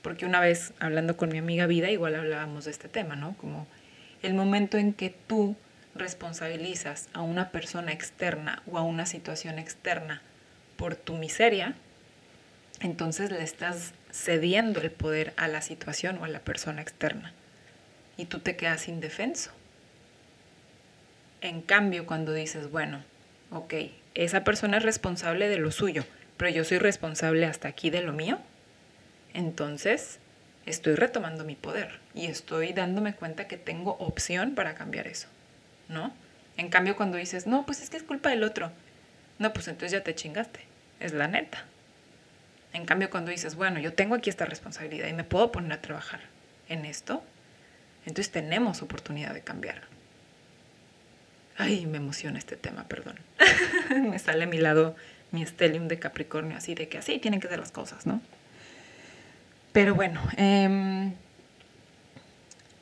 Porque 0.00 0.26
una 0.26 0.40
vez 0.40 0.72
hablando 0.80 1.16
con 1.16 1.28
mi 1.28 1.38
amiga 1.38 1.66
Vida, 1.66 1.90
igual 1.90 2.14
hablábamos 2.14 2.64
de 2.64 2.70
este 2.70 2.88
tema, 2.88 3.16
¿no? 3.16 3.36
Como 3.36 3.66
el 4.22 4.34
momento 4.34 4.78
en 4.78 4.92
que 4.92 5.10
tú 5.10 5.56
responsabilizas 5.94 7.08
a 7.12 7.20
una 7.20 7.50
persona 7.50 7.92
externa 7.92 8.62
o 8.70 8.78
a 8.78 8.82
una 8.82 9.06
situación 9.06 9.58
externa 9.58 10.22
por 10.76 10.96
tu 10.96 11.14
miseria, 11.14 11.74
entonces 12.80 13.30
le 13.30 13.42
estás 13.42 13.92
cediendo 14.10 14.80
el 14.80 14.90
poder 14.90 15.32
a 15.36 15.48
la 15.48 15.60
situación 15.60 16.18
o 16.18 16.24
a 16.24 16.28
la 16.28 16.40
persona 16.40 16.82
externa 16.82 17.32
y 18.16 18.26
tú 18.26 18.40
te 18.40 18.56
quedas 18.56 18.88
indefenso. 18.88 19.50
En 21.40 21.60
cambio, 21.60 22.06
cuando 22.06 22.32
dices, 22.32 22.70
bueno, 22.70 23.02
ok, 23.50 23.74
esa 24.14 24.44
persona 24.44 24.78
es 24.78 24.82
responsable 24.82 25.48
de 25.48 25.58
lo 25.58 25.70
suyo, 25.70 26.04
pero 26.36 26.50
yo 26.50 26.64
soy 26.64 26.78
responsable 26.78 27.46
hasta 27.46 27.68
aquí 27.68 27.90
de 27.90 28.02
lo 28.02 28.12
mío, 28.12 28.38
entonces 29.34 30.18
estoy 30.66 30.94
retomando 30.94 31.44
mi 31.44 31.54
poder 31.54 31.98
y 32.14 32.26
estoy 32.26 32.72
dándome 32.72 33.14
cuenta 33.14 33.48
que 33.48 33.56
tengo 33.56 33.96
opción 33.98 34.54
para 34.54 34.74
cambiar 34.74 35.06
eso, 35.06 35.28
¿no? 35.88 36.12
En 36.56 36.68
cambio, 36.68 36.96
cuando 36.96 37.16
dices, 37.16 37.46
no, 37.46 37.64
pues 37.64 37.82
es 37.82 37.90
que 37.90 37.96
es 37.96 38.02
culpa 38.02 38.30
del 38.30 38.44
otro, 38.44 38.70
no, 39.38 39.52
pues 39.52 39.68
entonces 39.68 39.92
ya 39.92 40.04
te 40.04 40.14
chingaste, 40.14 40.60
es 41.00 41.12
la 41.12 41.28
neta. 41.28 41.64
En 42.72 42.86
cambio, 42.86 43.10
cuando 43.10 43.30
dices, 43.30 43.54
bueno, 43.54 43.80
yo 43.80 43.92
tengo 43.92 44.14
aquí 44.14 44.30
esta 44.30 44.44
responsabilidad 44.44 45.08
y 45.08 45.12
me 45.12 45.24
puedo 45.24 45.52
poner 45.52 45.72
a 45.72 45.82
trabajar 45.82 46.20
en 46.68 46.84
esto, 46.84 47.22
entonces 48.06 48.30
tenemos 48.30 48.82
oportunidad 48.82 49.34
de 49.34 49.42
cambiar. 49.42 49.82
Ay, 51.58 51.86
me 51.86 51.98
emociona 51.98 52.38
este 52.38 52.56
tema, 52.56 52.88
perdón. 52.88 53.18
me 53.90 54.18
sale 54.18 54.44
a 54.44 54.46
mi 54.46 54.58
lado 54.58 54.96
mi 55.32 55.42
estelium 55.42 55.88
de 55.88 55.98
Capricornio, 55.98 56.56
así 56.56 56.74
de 56.74 56.88
que 56.88 56.98
así 56.98 57.18
tienen 57.18 57.40
que 57.40 57.48
ser 57.48 57.58
las 57.58 57.72
cosas, 57.72 58.06
¿no? 58.06 58.20
Pero 59.72 59.94
bueno, 59.94 60.20
em, 60.36 61.12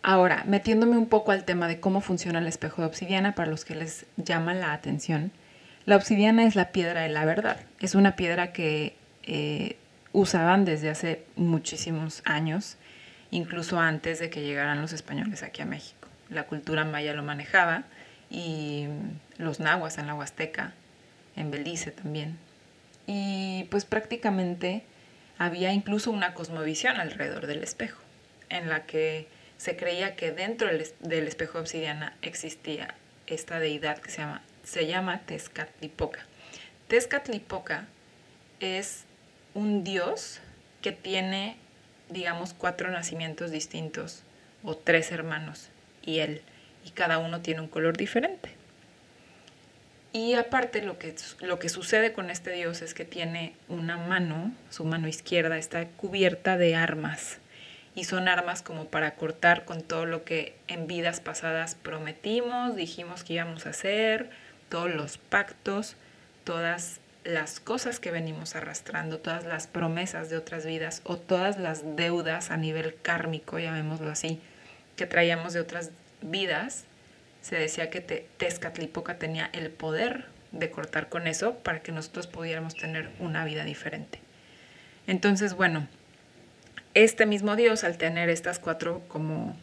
ahora, 0.03 0.45
metiéndome 0.47 0.99
un 0.99 1.07
poco 1.07 1.33
al 1.33 1.45
tema 1.45 1.69
de 1.69 1.81
cómo 1.81 2.01
funciona 2.01 2.39
el 2.39 2.47
espejo 2.47 2.83
de 2.83 2.89
obsidiana, 2.89 3.35
para 3.35 3.51
los 3.51 3.65
que 3.65 3.75
les 3.75 4.07
llama 4.17 4.55
la 4.55 4.73
atención, 4.73 5.33
la 5.87 5.97
obsidiana 5.97 6.45
es 6.45 6.57
la 6.57 6.73
piedra 6.73 7.03
de 7.03 7.09
la 7.09 7.25
verdad. 7.25 7.59
Es 7.81 7.95
una 7.95 8.17
piedra 8.17 8.53
que 8.53 8.97
eh, 9.23 9.77
usaban 10.13 10.65
desde 10.65 10.91
hace 10.91 11.25
muchísimos 11.37 12.23
años 12.25 12.77
incluso 13.31 13.79
antes 13.79 14.19
de 14.19 14.31
que 14.31 14.43
llegaran 14.43 14.81
los 14.81 14.93
españoles 14.93 15.43
aquí 15.43 15.63
a 15.63 15.67
México. 15.67 16.09
La 16.29 16.45
cultura 16.45 16.85
maya 16.85 17.15
lo 17.15 17.23
manejaba 17.23 17.85
y 18.29 18.87
los 19.39 19.61
nahuas 19.61 19.99
en 19.99 20.07
la 20.07 20.15
Huasteca, 20.15 20.73
en 21.37 21.51
Belice 21.51 21.91
también. 21.91 22.39
Y 23.07 23.67
pues 23.71 23.85
prácticamente 23.85 24.85
había 25.41 25.73
incluso 25.73 26.13
una 26.13 26.35
cosmovisión 26.35 27.01
alrededor 27.01 27.49
del 27.49 27.65
espejo, 27.65 28.01
en 28.49 28.69
la 28.69 28.87
que 28.87 29.27
se 29.57 29.77
creía 29.77 30.15
que 30.15 30.31
dentro 30.31 30.69
del 30.69 31.27
espejo 31.27 31.59
obsidiana 31.59 32.17
existía 32.23 32.95
esta 33.27 33.59
deidad 33.59 33.99
que 33.99 34.11
se 34.11 34.19
llama, 34.19 34.43
se 34.63 34.87
llama 34.87 35.23
Tezcatlipoca. 35.27 36.21
Tezcatlipoca 36.87 37.89
es 38.61 39.05
un 39.55 39.83
dios 39.83 40.41
que 40.81 40.93
tiene 40.93 41.57
digamos, 42.11 42.55
cuatro 42.55 42.91
nacimientos 42.91 43.51
distintos 43.51 44.23
o 44.63 44.77
tres 44.77 45.11
hermanos 45.13 45.71
y 46.03 46.19
él, 46.19 46.43
y 46.85 46.91
cada 46.91 47.19
uno 47.19 47.41
tiene 47.41 47.61
un 47.61 47.69
color 47.69 47.97
diferente. 47.97 48.51
Y 50.13 50.35
aparte 50.35 50.83
lo 50.83 50.99
que, 50.99 51.15
lo 51.41 51.59
que 51.59 51.69
sucede 51.69 52.13
con 52.13 52.31
este 52.31 52.51
dios 52.53 52.83
es 52.83 52.95
que 52.95 53.05
tiene 53.05 53.55
una 53.69 53.97
mano, 53.97 54.53
su 54.69 54.85
mano 54.85 55.07
izquierda 55.07 55.57
está 55.57 55.87
cubierta 55.87 56.57
de 56.57 56.75
armas, 56.75 57.39
y 57.95 58.05
son 58.05 58.29
armas 58.29 58.63
como 58.63 58.87
para 58.87 59.15
cortar 59.15 59.65
con 59.65 59.83
todo 59.83 60.07
lo 60.07 60.25
que 60.25 60.57
en 60.67 60.87
vidas 60.89 61.21
pasadas 61.21 61.77
prometimos, 61.77 62.75
dijimos 62.75 63.23
que 63.23 63.35
íbamos 63.35 63.67
a 63.67 63.71
hacer, 63.71 64.31
todos 64.69 64.93
los 64.93 65.19
pactos, 65.19 65.97
todas 66.45 67.01
las 67.25 67.61
cosas 67.61 68.01
que 68.01 68.11
venimos 68.11 68.57
arrastrando, 68.57 69.19
todas 69.19 69.45
las 69.45 69.67
promesas 69.67 70.31
de 70.31 70.37
otras 70.37 70.65
vidas 70.65 71.03
o 71.05 71.19
todas 71.19 71.59
las 71.59 71.97
deudas 71.97 72.51
a 72.51 72.57
nivel 72.57 72.97
kármico, 73.03 73.59
llamémoslo 73.59 74.11
así, 74.11 74.41
que 74.97 75.07
traíamos 75.07 75.53
de 75.53 75.61
otras 75.61 75.91
vidas, 76.23 76.85
se 77.41 77.57
decía 77.57 77.91
que 77.91 78.01
Tezcatlipoca 78.01 79.19
tenía 79.19 79.51
el 79.53 79.71
poder 79.71 80.27
de 80.53 80.71
cortar 80.71 81.09
con 81.09 81.27
eso 81.27 81.55
para 81.59 81.81
que 81.81 81.93
nosotros 81.93 82.27
pudiéramos 82.27 82.75
tener 82.75 83.11
una 83.19 83.45
vida 83.45 83.65
diferente. 83.65 84.21
Entonces, 85.07 85.55
bueno, 85.55 85.87
este 86.95 87.27
mismo 87.27 87.57
Dios, 87.57 87.85
al 87.85 87.97
tener 87.99 88.29
estas 88.29 88.59
cuatro 88.59 89.03
como, 89.09 89.57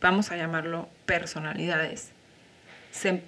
vamos 0.00 0.30
a 0.30 0.36
llamarlo, 0.36 0.88
personalidades, 1.06 2.12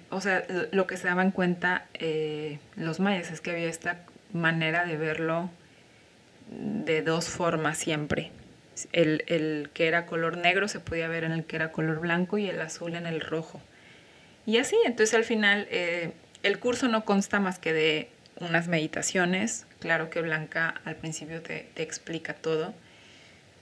o 0.09 0.21
sea, 0.21 0.43
lo 0.71 0.87
que 0.87 0.97
se 0.97 1.07
daban 1.07 1.31
cuenta 1.31 1.85
eh, 1.93 2.59
los 2.75 2.99
mayas 2.99 3.31
es 3.31 3.41
que 3.41 3.51
había 3.51 3.69
esta 3.69 3.99
manera 4.33 4.85
de 4.85 4.97
verlo 4.97 5.49
de 6.49 7.01
dos 7.01 7.29
formas 7.29 7.77
siempre. 7.77 8.31
El, 8.93 9.69
que 9.73 9.87
era 9.87 10.05
color 10.05 10.37
negro 10.37 10.67
se 10.67 10.79
podía 10.79 11.07
ver 11.07 11.23
en 11.23 11.33
el 11.33 11.43
que 11.45 11.55
era 11.55 11.71
color 11.71 11.99
blanco 11.99 12.37
y 12.37 12.49
el 12.49 12.61
azul 12.61 12.95
en 12.95 13.05
el 13.05 13.21
rojo. 13.21 13.61
Y 14.45 14.57
así, 14.57 14.75
entonces 14.85 15.13
al 15.13 15.23
final 15.23 15.67
eh, 15.69 16.11
el 16.43 16.59
curso 16.59 16.87
no 16.87 17.05
consta 17.05 17.39
más 17.39 17.59
que 17.59 17.73
de 17.73 18.09
unas 18.39 18.67
meditaciones. 18.67 19.65
Claro 19.79 20.09
que 20.09 20.21
Blanca 20.21 20.81
al 20.85 20.95
principio 20.95 21.41
te, 21.41 21.67
te 21.73 21.83
explica 21.83 22.33
todo. 22.33 22.73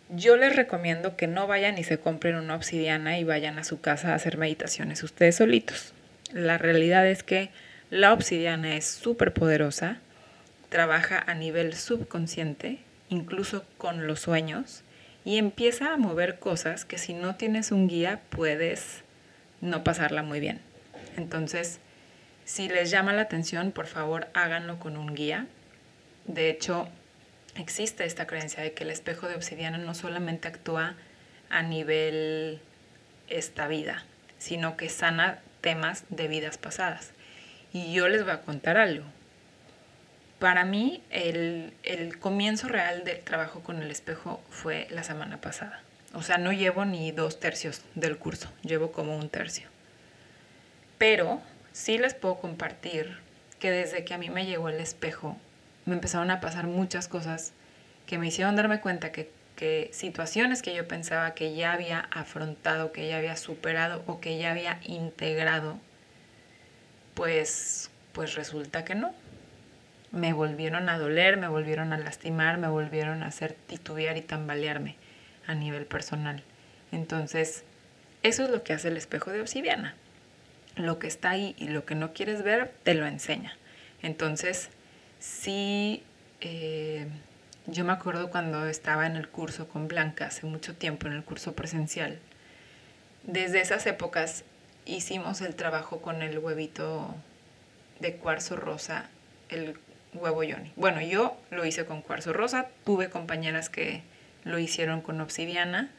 Yo 0.09 0.37
les 0.37 0.55
recomiendo 0.55 1.15
que 1.15 1.27
no 1.27 1.47
vayan 1.47 1.77
y 1.77 1.83
se 1.83 1.99
compren 1.99 2.35
una 2.35 2.55
obsidiana 2.55 3.19
y 3.19 3.23
vayan 3.23 3.59
a 3.59 3.63
su 3.63 3.79
casa 3.79 4.11
a 4.11 4.15
hacer 4.15 4.37
meditaciones 4.37 5.03
ustedes 5.03 5.35
solitos. 5.35 5.93
La 6.33 6.57
realidad 6.57 7.07
es 7.07 7.23
que 7.23 7.49
la 7.89 8.13
obsidiana 8.13 8.75
es 8.75 8.85
súper 8.85 9.33
poderosa, 9.33 9.97
trabaja 10.69 11.23
a 11.25 11.33
nivel 11.33 11.73
subconsciente, 11.73 12.79
incluso 13.09 13.65
con 13.77 14.07
los 14.07 14.21
sueños, 14.21 14.83
y 15.25 15.37
empieza 15.37 15.93
a 15.93 15.97
mover 15.97 16.39
cosas 16.39 16.85
que 16.85 16.97
si 16.97 17.13
no 17.13 17.35
tienes 17.35 17.71
un 17.71 17.87
guía 17.87 18.21
puedes 18.29 19.03
no 19.61 19.83
pasarla 19.83 20.23
muy 20.23 20.39
bien. 20.39 20.61
Entonces, 21.17 21.79
si 22.45 22.69
les 22.69 22.89
llama 22.89 23.13
la 23.13 23.23
atención, 23.23 23.71
por 23.71 23.87
favor 23.87 24.27
háganlo 24.33 24.79
con 24.79 24.97
un 24.97 25.13
guía. 25.13 25.47
De 26.25 26.49
hecho, 26.49 26.87
existe 27.55 28.05
esta 28.05 28.27
creencia 28.27 28.63
de 28.63 28.73
que 28.73 28.83
el 28.83 28.91
espejo 28.91 29.27
de 29.27 29.35
obsidiana 29.35 29.77
no 29.77 29.93
solamente 29.93 30.47
actúa 30.47 30.95
a 31.49 31.61
nivel 31.61 32.59
esta 33.27 33.67
vida, 33.67 34.03
sino 34.37 34.77
que 34.77 34.89
sana 34.89 35.39
temas 35.61 36.05
de 36.09 36.27
vidas 36.27 36.57
pasadas. 36.57 37.11
Y 37.73 37.93
yo 37.93 38.07
les 38.07 38.23
voy 38.23 38.31
a 38.31 38.41
contar 38.41 38.77
algo. 38.77 39.05
Para 40.39 40.63
mí 40.63 41.03
el, 41.09 41.73
comienzo 42.19 42.69
real 42.69 43.03
del 43.03 43.19
trabajo 43.19 43.59
con 43.61 43.81
el 43.81 43.91
espejo 43.91 44.41
fue 44.49 44.87
la 44.89 45.03
semana 45.03 45.41
pasada. 45.41 45.83
O 46.13 46.23
sea, 46.23 46.37
no 46.37 46.53
llevo 46.53 46.85
ni 46.85 47.11
dos 47.11 47.39
tercios 47.39 47.81
del 47.93 48.17
curso, 48.17 48.49
llevo 48.63 48.91
como 48.91 49.17
un 49.17 49.29
tercio. 49.29 49.67
Pero 50.97 51.41
sí 51.73 51.97
les 51.97 52.13
puedo 52.13 52.39
compartir 52.39 53.17
que 53.59 53.69
desde 53.69 54.05
que 54.05 54.13
a 54.13 54.17
mí 54.17 54.29
me 54.29 54.45
llegó 54.45 54.69
el 54.69 54.79
espejo, 54.79 55.37
me 55.85 55.93
empezaron 55.93 56.31
a 56.31 56.39
pasar 56.39 56.67
muchas 56.67 57.07
cosas 57.07 57.51
que 58.05 58.17
me 58.17 58.27
hicieron 58.27 58.55
darme 58.55 58.79
cuenta 58.79 59.11
que, 59.11 59.29
que 59.55 59.89
situaciones 59.91 60.61
que 60.61 60.73
yo 60.73 60.87
pensaba 60.87 61.35
que 61.35 61.53
ya 61.53 61.73
había 61.73 62.07
afrontado, 62.11 62.93
que 62.93 63.07
ya 63.07 63.17
había 63.17 63.35
superado 63.35 64.03
o 64.07 64.19
que 64.21 64.37
ya 64.37 64.51
había 64.51 64.79
integrado, 64.85 65.77
pues, 67.13 67.91
pues 68.13 68.35
resulta 68.35 68.85
que 68.85 68.95
no 68.95 69.13
me 70.11 70.33
volvieron 70.33 70.89
a 70.89 70.97
doler, 70.97 71.37
me 71.37 71.47
volvieron 71.47 71.93
a 71.93 71.97
lastimar, 71.97 72.57
me 72.57 72.67
volvieron 72.67 73.23
a 73.23 73.27
hacer 73.27 73.53
titubear 73.53 74.17
y 74.17 74.21
tambalearme 74.21 74.95
a 75.47 75.53
nivel 75.53 75.85
personal. 75.85 76.43
Entonces, 76.91 77.63
eso 78.23 78.43
es 78.43 78.49
lo 78.49 78.63
que 78.63 78.73
hace 78.73 78.87
el 78.87 78.97
espejo 78.97 79.31
de 79.31 79.41
obsidiana. 79.41 79.95
Lo 80.75 80.99
que 80.99 81.07
está 81.07 81.31
ahí 81.31 81.55
y 81.57 81.67
lo 81.67 81.85
que 81.85 81.95
no 81.95 82.13
quieres 82.13 82.43
ver, 82.43 82.73
te 82.83 82.93
lo 82.93 83.05
enseña. 83.05 83.55
Entonces, 84.01 84.69
sí, 85.19 86.03
eh, 86.41 87.07
yo 87.67 87.85
me 87.85 87.93
acuerdo 87.93 88.29
cuando 88.29 88.65
estaba 88.67 89.05
en 89.05 89.15
el 89.15 89.27
curso 89.27 89.67
con 89.67 89.87
Blanca, 89.87 90.27
hace 90.27 90.45
mucho 90.45 90.75
tiempo, 90.75 91.07
en 91.07 91.13
el 91.13 91.23
curso 91.23 91.53
presencial. 91.53 92.19
Desde 93.23 93.61
esas 93.61 93.85
épocas 93.85 94.43
hicimos 94.85 95.41
el 95.41 95.55
trabajo 95.55 96.01
con 96.01 96.21
el 96.21 96.39
huevito 96.39 97.13
de 97.99 98.15
cuarzo 98.15 98.55
rosa, 98.55 99.09
el 99.49 99.77
huevo 100.13 100.43
yoni. 100.43 100.71
Bueno, 100.75 101.01
yo 101.01 101.37
lo 101.51 101.65
hice 101.65 101.85
con 101.85 102.01
cuarzo 102.01 102.33
rosa, 102.33 102.67
tuve 102.85 103.09
compañeras 103.09 103.69
que 103.69 104.01
lo 104.43 104.59
hicieron 104.59 105.01
con 105.01 105.21
obsidiana 105.21 105.89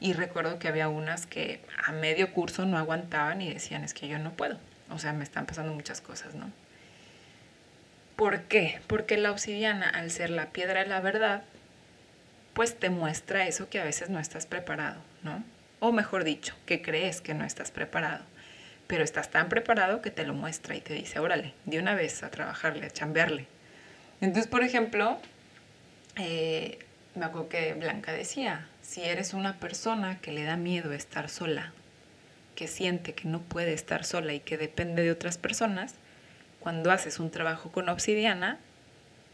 y 0.00 0.12
recuerdo 0.12 0.58
que 0.58 0.68
había 0.68 0.88
unas 0.88 1.26
que 1.26 1.60
a 1.84 1.92
medio 1.92 2.32
curso 2.32 2.64
no 2.64 2.78
aguantaban 2.78 3.42
y 3.42 3.52
decían 3.52 3.84
es 3.84 3.94
que 3.94 4.08
yo 4.08 4.18
no 4.18 4.32
puedo. 4.32 4.58
O 4.90 4.98
sea, 4.98 5.12
me 5.12 5.24
están 5.24 5.46
pasando 5.46 5.72
muchas 5.72 6.00
cosas, 6.00 6.34
¿no? 6.34 6.50
¿Por 8.16 8.42
qué? 8.42 8.80
Porque 8.86 9.16
la 9.16 9.30
obsidiana, 9.30 9.88
al 9.88 10.10
ser 10.10 10.30
la 10.30 10.46
piedra 10.46 10.82
de 10.82 10.88
la 10.88 11.00
verdad, 11.00 11.42
pues 12.54 12.76
te 12.76 12.90
muestra 12.90 13.46
eso 13.46 13.68
que 13.68 13.80
a 13.80 13.84
veces 13.84 14.10
no 14.10 14.18
estás 14.18 14.46
preparado, 14.46 15.00
¿no? 15.22 15.44
O 15.80 15.92
mejor 15.92 16.24
dicho, 16.24 16.54
que 16.66 16.82
crees 16.82 17.20
que 17.20 17.34
no 17.34 17.44
estás 17.44 17.70
preparado 17.70 18.24
pero 18.88 19.04
estás 19.04 19.30
tan 19.30 19.48
preparado 19.48 20.02
que 20.02 20.10
te 20.10 20.24
lo 20.24 20.34
muestra 20.34 20.74
y 20.74 20.80
te 20.80 20.94
dice, 20.94 21.20
órale, 21.20 21.52
de 21.66 21.78
una 21.78 21.94
vez 21.94 22.22
a 22.24 22.30
trabajarle, 22.30 22.86
a 22.86 22.90
chambearle. 22.90 23.46
Entonces, 24.20 24.48
por 24.48 24.62
ejemplo, 24.62 25.18
eh, 26.16 26.78
me 27.14 27.24
acuerdo 27.26 27.48
que 27.48 27.74
Blanca 27.74 28.12
decía, 28.12 28.66
si 28.82 29.02
eres 29.02 29.34
una 29.34 29.58
persona 29.58 30.18
que 30.20 30.32
le 30.32 30.44
da 30.44 30.56
miedo 30.56 30.92
estar 30.92 31.28
sola, 31.28 31.72
que 32.54 32.66
siente 32.66 33.14
que 33.14 33.28
no 33.28 33.40
puede 33.40 33.72
estar 33.72 34.04
sola 34.04 34.32
y 34.34 34.40
que 34.40 34.58
depende 34.58 35.02
de 35.02 35.12
otras 35.12 35.38
personas, 35.38 35.94
cuando 36.60 36.90
haces 36.90 37.20
un 37.20 37.30
trabajo 37.30 37.70
con 37.70 37.88
obsidiana, 37.88 38.58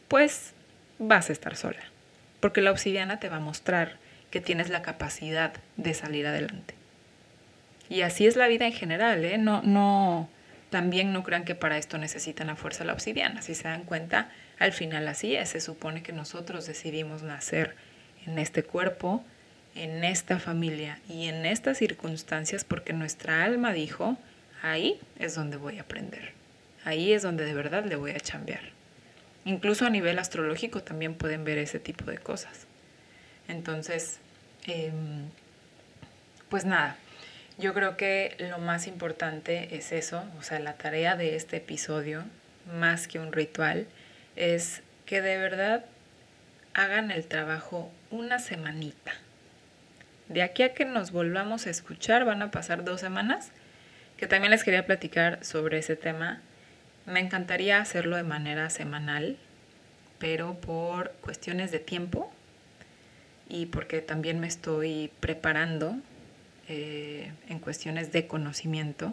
pues 0.08 0.52
vas 0.98 1.30
a 1.30 1.32
estar 1.32 1.56
sola. 1.56 1.80
Porque 2.40 2.60
la 2.60 2.70
obsidiana 2.70 3.20
te 3.20 3.30
va 3.30 3.36
a 3.36 3.40
mostrar 3.40 3.96
que 4.30 4.40
tienes 4.40 4.68
la 4.68 4.82
capacidad 4.82 5.54
de 5.76 5.94
salir 5.94 6.26
adelante. 6.26 6.74
Y 7.88 8.02
así 8.02 8.26
es 8.26 8.36
la 8.36 8.48
vida 8.48 8.66
en 8.66 8.72
general, 8.72 9.24
¿eh? 9.24 9.38
No, 9.38 9.62
no, 9.62 10.28
también 10.70 11.12
no 11.12 11.22
crean 11.22 11.44
que 11.44 11.54
para 11.54 11.78
esto 11.78 11.98
necesitan 11.98 12.50
a 12.50 12.56
fuerza 12.56 12.84
la 12.84 12.92
obsidiana. 12.92 13.42
Si 13.42 13.54
se 13.54 13.68
dan 13.68 13.84
cuenta, 13.84 14.30
al 14.58 14.72
final 14.72 15.08
así 15.08 15.36
es. 15.36 15.50
Se 15.50 15.60
supone 15.60 16.02
que 16.02 16.12
nosotros 16.12 16.66
decidimos 16.66 17.22
nacer 17.22 17.74
en 18.26 18.38
este 18.38 18.62
cuerpo, 18.62 19.24
en 19.74 20.04
esta 20.04 20.38
familia 20.38 21.00
y 21.08 21.28
en 21.28 21.46
estas 21.46 21.78
circunstancias 21.78 22.64
porque 22.64 22.92
nuestra 22.92 23.44
alma 23.44 23.72
dijo, 23.72 24.16
ahí 24.62 25.00
es 25.18 25.34
donde 25.34 25.56
voy 25.56 25.78
a 25.78 25.82
aprender. 25.82 26.32
Ahí 26.84 27.12
es 27.12 27.22
donde 27.22 27.44
de 27.44 27.54
verdad 27.54 27.84
le 27.84 27.96
voy 27.96 28.12
a 28.12 28.20
chambear. 28.20 28.62
Incluso 29.44 29.84
a 29.84 29.90
nivel 29.90 30.18
astrológico 30.18 30.82
también 30.82 31.14
pueden 31.14 31.44
ver 31.44 31.58
ese 31.58 31.78
tipo 31.78 32.04
de 32.04 32.18
cosas. 32.18 32.66
Entonces, 33.48 34.18
em, 34.66 35.28
pues 36.48 36.64
nada, 36.64 36.96
yo 37.58 37.74
creo 37.74 37.96
que 37.96 38.36
lo 38.38 38.58
más 38.58 38.86
importante 38.86 39.76
es 39.76 39.92
eso, 39.92 40.24
o 40.38 40.42
sea, 40.42 40.58
la 40.60 40.74
tarea 40.74 41.16
de 41.16 41.36
este 41.36 41.58
episodio, 41.58 42.24
más 42.78 43.06
que 43.06 43.18
un 43.18 43.32
ritual, 43.32 43.86
es 44.36 44.82
que 45.06 45.20
de 45.20 45.38
verdad 45.38 45.84
hagan 46.74 47.10
el 47.10 47.26
trabajo 47.26 47.90
una 48.10 48.38
semanita. 48.38 49.12
De 50.28 50.42
aquí 50.42 50.62
a 50.62 50.74
que 50.74 50.84
nos 50.84 51.12
volvamos 51.12 51.66
a 51.66 51.70
escuchar 51.70 52.24
van 52.24 52.42
a 52.42 52.50
pasar 52.50 52.84
dos 52.84 53.00
semanas, 53.00 53.50
que 54.16 54.26
también 54.26 54.50
les 54.50 54.64
quería 54.64 54.86
platicar 54.86 55.44
sobre 55.44 55.78
ese 55.78 55.96
tema. 55.96 56.40
Me 57.06 57.20
encantaría 57.20 57.78
hacerlo 57.80 58.16
de 58.16 58.22
manera 58.22 58.70
semanal, 58.70 59.36
pero 60.18 60.54
por 60.54 61.12
cuestiones 61.20 61.70
de 61.70 61.78
tiempo 61.78 62.32
y 63.48 63.66
porque 63.66 64.00
también 64.00 64.40
me 64.40 64.46
estoy 64.46 65.10
preparando 65.20 65.96
eh, 66.68 67.30
en 67.48 67.58
cuestiones 67.58 68.10
de 68.10 68.26
conocimiento, 68.26 69.12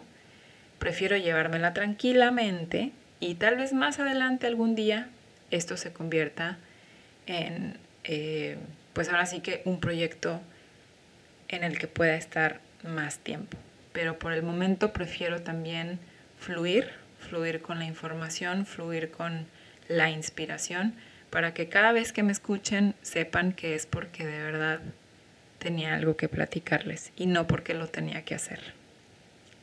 prefiero 0.78 1.18
llevármela 1.18 1.74
tranquilamente 1.74 2.92
y 3.22 3.36
tal 3.36 3.56
vez 3.56 3.72
más 3.72 4.00
adelante 4.00 4.48
algún 4.48 4.74
día 4.74 5.08
esto 5.52 5.76
se 5.76 5.92
convierta 5.92 6.58
en, 7.26 7.78
eh, 8.02 8.58
pues 8.94 9.08
ahora 9.08 9.26
sí 9.26 9.38
que 9.38 9.62
un 9.64 9.78
proyecto 9.78 10.40
en 11.48 11.62
el 11.62 11.78
que 11.78 11.86
pueda 11.86 12.16
estar 12.16 12.60
más 12.82 13.18
tiempo. 13.18 13.56
Pero 13.92 14.18
por 14.18 14.32
el 14.32 14.42
momento 14.42 14.92
prefiero 14.92 15.40
también 15.40 16.00
fluir, 16.36 16.90
fluir 17.20 17.62
con 17.62 17.78
la 17.78 17.84
información, 17.84 18.66
fluir 18.66 19.12
con 19.12 19.46
la 19.86 20.10
inspiración, 20.10 20.94
para 21.30 21.54
que 21.54 21.68
cada 21.68 21.92
vez 21.92 22.12
que 22.12 22.24
me 22.24 22.32
escuchen 22.32 22.96
sepan 23.02 23.52
que 23.52 23.76
es 23.76 23.86
porque 23.86 24.26
de 24.26 24.42
verdad 24.42 24.80
tenía 25.60 25.94
algo 25.94 26.16
que 26.16 26.28
platicarles 26.28 27.12
y 27.16 27.26
no 27.26 27.46
porque 27.46 27.74
lo 27.74 27.86
tenía 27.86 28.24
que 28.24 28.34
hacer. 28.34 28.81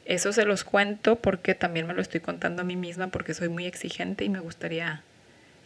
Eso 0.09 0.33
se 0.33 0.43
los 0.43 0.63
cuento 0.63 1.17
porque 1.17 1.53
también 1.53 1.85
me 1.85 1.93
lo 1.93 2.01
estoy 2.01 2.19
contando 2.19 2.63
a 2.63 2.65
mí 2.65 2.75
misma 2.75 3.09
porque 3.09 3.35
soy 3.35 3.47
muy 3.47 3.67
exigente 3.67 4.23
y 4.25 4.29
me 4.29 4.39
gustaría 4.39 5.03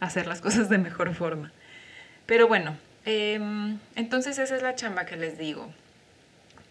hacer 0.02 0.28
las 0.28 0.42
cosas 0.42 0.68
de 0.68 0.78
mejor 0.78 1.16
forma. 1.16 1.54
Pero 2.26 2.50
bueno, 2.50 2.76
em, 3.06 3.80
entonces 3.96 4.38
esa 4.40 4.54
es 4.58 4.62
la 4.62 4.76
chamba 4.76 5.06
que 5.06 5.16
les 5.16 5.38
digo. 5.38 5.74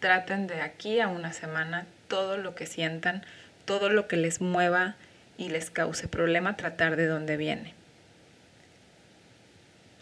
Traten 0.01 0.49
de 0.49 0.61
aquí 0.61 1.01
a 1.01 1.09
una 1.09 1.33
semana 1.33 1.87
todo 2.09 2.37
lo 2.37 2.55
que 2.55 2.67
sientan, 2.67 3.25
todo 3.65 3.89
lo 3.89 4.07
que 4.07 4.19
les 4.19 4.43
mueva 4.43 4.97
y 5.39 5.49
les 5.49 5.71
cause 5.71 6.09
problema, 6.09 6.59
tratar 6.59 6.97
de 6.97 7.07
dónde 7.07 7.39
viene. 7.39 7.73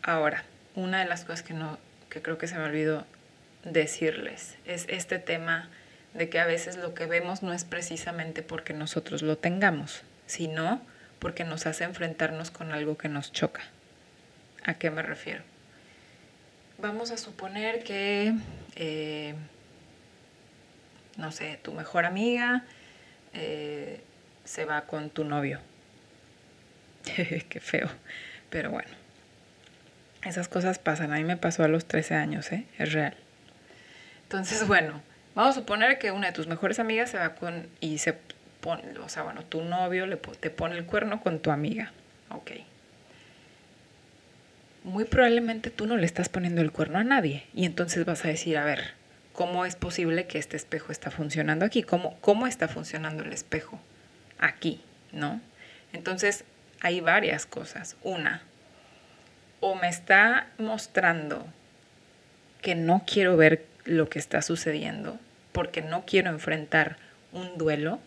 Ahora, 0.03 0.43
una 0.75 0.99
de 0.99 1.09
las 1.09 1.25
cosas 1.25 1.45
que 1.45 1.55
no 1.55 1.79
que 2.09 2.21
creo 2.21 2.37
que 2.37 2.49
se 2.49 2.59
me 2.59 2.65
olvidó 2.65 3.07
decirles 3.63 4.57
es 4.65 4.87
este 4.89 5.21
tema 5.21 5.69
de 6.15 6.29
que 6.29 6.41
a 6.41 6.47
veces 6.47 6.77
lo 6.77 6.95
que 6.95 7.07
vemos 7.07 7.43
no 7.43 7.53
es 7.53 7.65
precisamente 7.65 8.43
porque 8.43 8.73
nosotros 8.73 9.23
lo 9.23 9.39
tengamos, 9.39 10.03
sino 10.27 10.81
porque 11.19 11.45
nos 11.45 11.67
hace 11.67 11.85
enfrentarnos 11.85 12.51
con 12.51 12.73
algo 12.73 12.97
que 12.97 13.09
nos 13.09 13.33
choca. 13.33 13.63
¿A 14.65 14.75
qué 14.75 14.91
me 14.91 15.03
refiero? 15.03 15.43
Vamos 16.79 17.11
a 17.11 17.19
suponer 17.19 17.85
que, 17.85 18.35
eh, 18.75 19.35
no 21.17 21.31
sé, 21.31 21.59
tu 21.63 21.73
mejor 21.73 22.07
amiga 22.07 22.65
eh, 23.35 24.01
se 24.45 24.65
va 24.65 24.83
con 24.83 25.11
tu 25.11 25.25
novio. 25.25 25.61
qué 27.05 27.61
feo, 27.61 27.89
pero 28.49 28.71
bueno. 28.71 29.01
Esas 30.25 30.49
cosas 30.49 30.79
pasan. 30.79 31.13
A 31.13 31.17
mí 31.17 31.25
me 31.25 31.37
pasó 31.37 31.65
a 31.65 31.69
los 31.69 31.87
13 31.87 32.15
años, 32.15 32.53
¿eh? 32.53 32.67
Es 32.79 32.93
real. 32.93 33.17
Entonces, 34.25 34.67
bueno, 34.67 35.03
Vamos 35.41 35.57
a 35.57 35.61
suponer 35.61 35.99
que 35.99 36.11
una 36.11 36.27
de 36.27 36.33
tus 36.35 36.49
mejores 36.49 36.79
amigas 36.81 37.09
se 37.09 37.17
va 37.17 37.35
con 37.35 37.67
y 37.81 37.97
se 37.97 38.13
pone, 38.61 38.83
o 38.99 39.09
sea, 39.09 39.23
bueno, 39.23 39.43
tu 39.43 39.63
novio 39.63 40.05
le, 40.05 40.17
te 40.17 40.51
pone 40.51 40.77
el 40.77 40.85
cuerno 40.85 41.23
con 41.23 41.39
tu 41.39 41.51
amiga. 41.51 41.93
Ok. 42.29 42.51
Muy 44.85 45.05
probablemente 45.05 45.71
tú 45.71 45.87
no 45.87 45.97
le 45.97 46.05
estás 46.05 46.29
poniendo 46.29 46.61
el 46.61 46.73
cuerno 46.73 46.99
a 46.99 47.05
nadie. 47.05 47.47
Y 47.55 47.65
entonces 47.65 48.05
vas 48.05 48.23
a 48.27 48.29
decir, 48.29 48.59
a 48.59 48.67
ver, 48.67 48.93
¿cómo 49.33 49.65
es 49.65 49.77
posible 49.77 50.27
que 50.27 50.37
este 50.37 50.59
espejo 50.59 50.93
está 50.93 51.11
funcionando 51.11 51.65
aquí? 51.65 51.83
¿Cómo, 51.83 52.19
cómo 52.21 52.47
está 52.47 52.69
funcionando 52.69 53.25
el 53.25 53.33
espejo 53.33 53.81
aquí? 54.39 54.83
¿No? 55.11 55.41
Entonces, 55.95 56.45
hay 56.83 57.01
varias 57.01 57.47
cosas. 57.47 57.97
Una, 58.03 58.43
o 59.61 59.75
me 59.75 59.89
está 59.89 60.49
mostrando 60.59 61.47
que 62.61 62.75
no 62.75 63.05
quiero 63.07 63.39
ver 63.39 63.65
lo 63.87 64.11
que 64.11 64.19
está 64.19 64.43
sucediendo 64.43 65.19
porque 65.53 65.83
no 65.83 66.05
quiero 66.07 66.31
enfrentar 66.31 66.97
un 67.33 67.59
duelo 67.59 68.01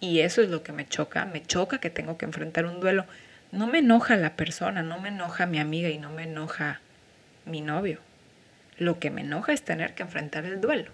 y 0.00 0.20
eso 0.20 0.42
es 0.42 0.48
lo 0.48 0.62
que 0.62 0.72
me 0.72 0.86
choca, 0.86 1.24
me 1.24 1.42
choca 1.42 1.78
que 1.78 1.90
tengo 1.90 2.16
que 2.16 2.24
enfrentar 2.24 2.66
un 2.66 2.80
duelo 2.80 3.06
no 3.52 3.66
me 3.66 3.78
enoja 3.78 4.16
la 4.16 4.36
persona, 4.36 4.82
no 4.82 5.00
me 5.00 5.08
enoja 5.08 5.46
mi 5.46 5.58
amiga 5.58 5.88
y 5.88 5.98
no 5.98 6.10
me 6.10 6.24
enoja 6.24 6.80
mi 7.44 7.60
novio. 7.60 7.98
Lo 8.78 8.98
que 8.98 9.10
me 9.10 9.22
enoja 9.22 9.52
es 9.52 9.62
tener 9.62 9.94
que 9.94 10.02
enfrentar 10.02 10.44
el 10.44 10.60
duelo. 10.60 10.92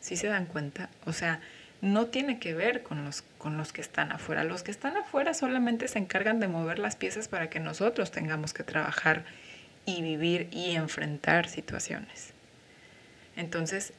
¿Sí 0.00 0.16
se 0.16 0.28
dan 0.28 0.46
cuenta? 0.46 0.88
O 1.04 1.12
sea, 1.12 1.40
no 1.80 2.06
tiene 2.06 2.38
que 2.38 2.54
ver 2.54 2.82
con 2.82 3.04
los, 3.04 3.22
con 3.38 3.56
los 3.56 3.72
que 3.72 3.80
están 3.80 4.12
afuera. 4.12 4.44
Los 4.44 4.62
que 4.62 4.70
están 4.70 4.96
afuera 4.96 5.34
solamente 5.34 5.88
se 5.88 5.98
encargan 5.98 6.38
de 6.38 6.48
mover 6.48 6.78
las 6.78 6.96
piezas 6.96 7.28
para 7.28 7.50
que 7.50 7.60
nosotros 7.60 8.10
tengamos 8.10 8.54
que 8.54 8.62
trabajar 8.62 9.24
y 9.84 10.00
vivir 10.02 10.48
y 10.52 10.76
enfrentar 10.76 11.48
situaciones. 11.48 12.32
Entonces, 13.34 13.94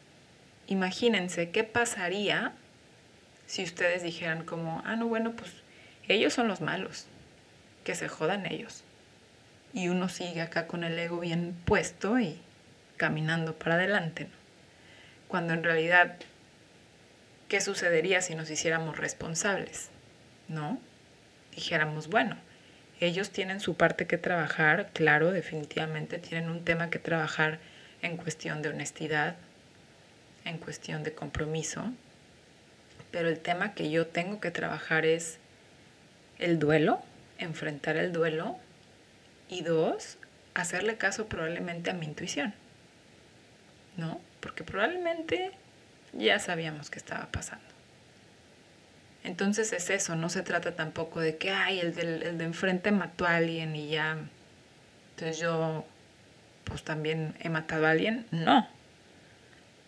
imagínense 0.68 1.50
qué 1.52 1.64
pasaría 1.64 2.54
si 3.46 3.64
ustedes 3.64 4.04
dijeran 4.04 4.46
como, 4.46 4.82
ah, 4.86 4.96
no, 4.96 5.08
bueno, 5.08 5.34
pues 5.34 5.52
ellos 6.08 6.34
son 6.34 6.48
los 6.48 6.62
malos, 6.62 7.08
que 7.84 7.96
se 7.96 8.08
jodan 8.08 8.46
ellos. 8.46 8.84
Y 9.74 9.90
uno 9.90 10.10
sigue 10.10 10.42
acá 10.42 10.68
con 10.68 10.84
el 10.84 10.98
ego 10.98 11.20
bien 11.20 11.56
puesto 11.66 12.20
y 12.20 12.40
caminando 12.98 13.54
para 13.54 13.76
adelante. 13.76 14.28
Cuando 15.28 15.54
en 15.54 15.64
realidad, 15.64 16.18
¿qué 17.48 17.60
sucedería 17.62 18.22
si 18.22 18.36
nos 18.36 18.50
hiciéramos 18.50 18.98
responsables? 18.98 19.90
¿No? 20.48 20.80
Dijéramos, 21.56 22.08
bueno, 22.08 22.38
ellos 23.00 23.32
tienen 23.32 23.60
su 23.60 23.76
parte 23.76 24.08
que 24.08 24.18
trabajar, 24.18 24.90
claro, 24.94 25.32
definitivamente 25.32 26.20
tienen 26.20 26.50
un 26.50 26.64
tema 26.64 26.90
que 26.90 27.00
trabajar 27.00 27.60
en 28.02 28.18
cuestión 28.18 28.62
de 28.62 28.70
honestidad, 28.70 29.36
en 30.46 30.58
cuestión 30.58 31.04
de 31.04 31.14
compromiso, 31.14 31.92
pero 33.12 33.30
el 33.30 33.40
tema 33.40 33.74
que 33.74 33.90
yo 33.90 34.08
tengo 34.08 34.40
que 34.40 34.52
trabajar 34.52 35.06
es 35.06 35.38
el 36.40 36.60
duelo, 36.60 37.02
enfrentar 37.38 37.98
el 37.98 38.12
duelo 38.12 38.58
y 39.50 39.62
dos, 39.62 40.18
hacerle 40.54 40.98
caso 40.98 41.28
probablemente 41.28 41.92
a 41.92 41.94
mi 41.94 42.06
intuición, 42.06 42.54
¿no? 43.98 44.20
Porque 44.40 44.64
probablemente 44.64 45.52
ya 46.14 46.40
sabíamos 46.40 46.90
que 46.90 47.00
estaba 47.00 47.28
pasando. 47.28 47.64
Entonces 49.24 49.72
es 49.72 49.90
eso, 49.90 50.16
no 50.16 50.30
se 50.30 50.42
trata 50.42 50.76
tampoco 50.76 51.22
de 51.22 51.38
que, 51.38 51.52
ay, 51.52 51.80
el, 51.80 51.98
el 51.98 52.38
de 52.38 52.44
enfrente 52.44 52.92
mató 52.92 53.26
a 53.26 53.38
alguien 53.38 53.76
y 53.76 53.90
ya, 53.90 54.18
entonces 55.12 55.40
yo 55.40 55.86
pues 56.66 56.84
también 56.84 57.36
he 57.40 57.50
matado 57.50 57.88
a 57.88 57.92
alguien. 57.92 58.26
No, 58.32 58.68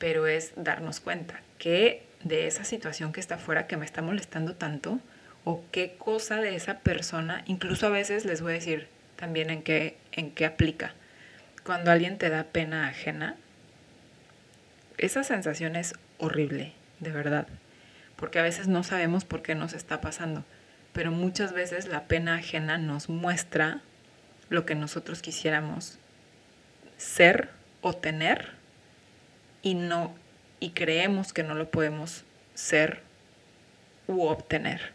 pero 0.05 0.27
es 0.27 0.53
darnos 0.55 0.99
cuenta 0.99 1.41
que 1.57 2.03
de 2.23 2.45
esa 2.45 2.63
situación 2.63 3.11
que 3.11 3.19
está 3.19 3.35
afuera 3.35 3.65
que 3.65 3.75
me 3.75 3.85
está 3.85 4.03
molestando 4.03 4.53
tanto 4.53 4.99
o 5.45 5.63
qué 5.71 5.95
cosa 5.97 6.35
de 6.35 6.55
esa 6.55 6.77
persona, 6.81 7.41
incluso 7.47 7.87
a 7.87 7.89
veces 7.89 8.23
les 8.23 8.43
voy 8.43 8.51
a 8.51 8.53
decir 8.53 8.87
también 9.15 9.49
en 9.49 9.63
qué, 9.63 9.97
en 10.11 10.29
qué 10.29 10.45
aplica. 10.45 10.93
Cuando 11.63 11.89
alguien 11.89 12.19
te 12.19 12.29
da 12.29 12.43
pena 12.43 12.87
ajena, 12.87 13.35
esa 14.99 15.23
sensación 15.23 15.75
es 15.75 15.95
horrible, 16.19 16.73
de 16.99 17.09
verdad, 17.09 17.47
porque 18.15 18.37
a 18.37 18.43
veces 18.43 18.67
no 18.67 18.83
sabemos 18.83 19.25
por 19.25 19.41
qué 19.41 19.55
nos 19.55 19.73
está 19.73 20.01
pasando, 20.01 20.45
pero 20.93 21.09
muchas 21.09 21.51
veces 21.51 21.87
la 21.87 22.03
pena 22.03 22.35
ajena 22.35 22.77
nos 22.77 23.09
muestra 23.09 23.81
lo 24.49 24.67
que 24.67 24.75
nosotros 24.75 25.23
quisiéramos 25.23 25.97
ser 26.95 27.49
o 27.81 27.93
tener 27.93 28.53
y 29.65 29.73
no 29.73 30.13
y 30.59 30.69
creemos 30.69 31.33
que 31.33 31.43
no 31.43 31.55
lo 31.55 31.69
podemos 31.71 32.23
ser 32.53 33.01
u 34.07 34.21
obtener. 34.27 34.93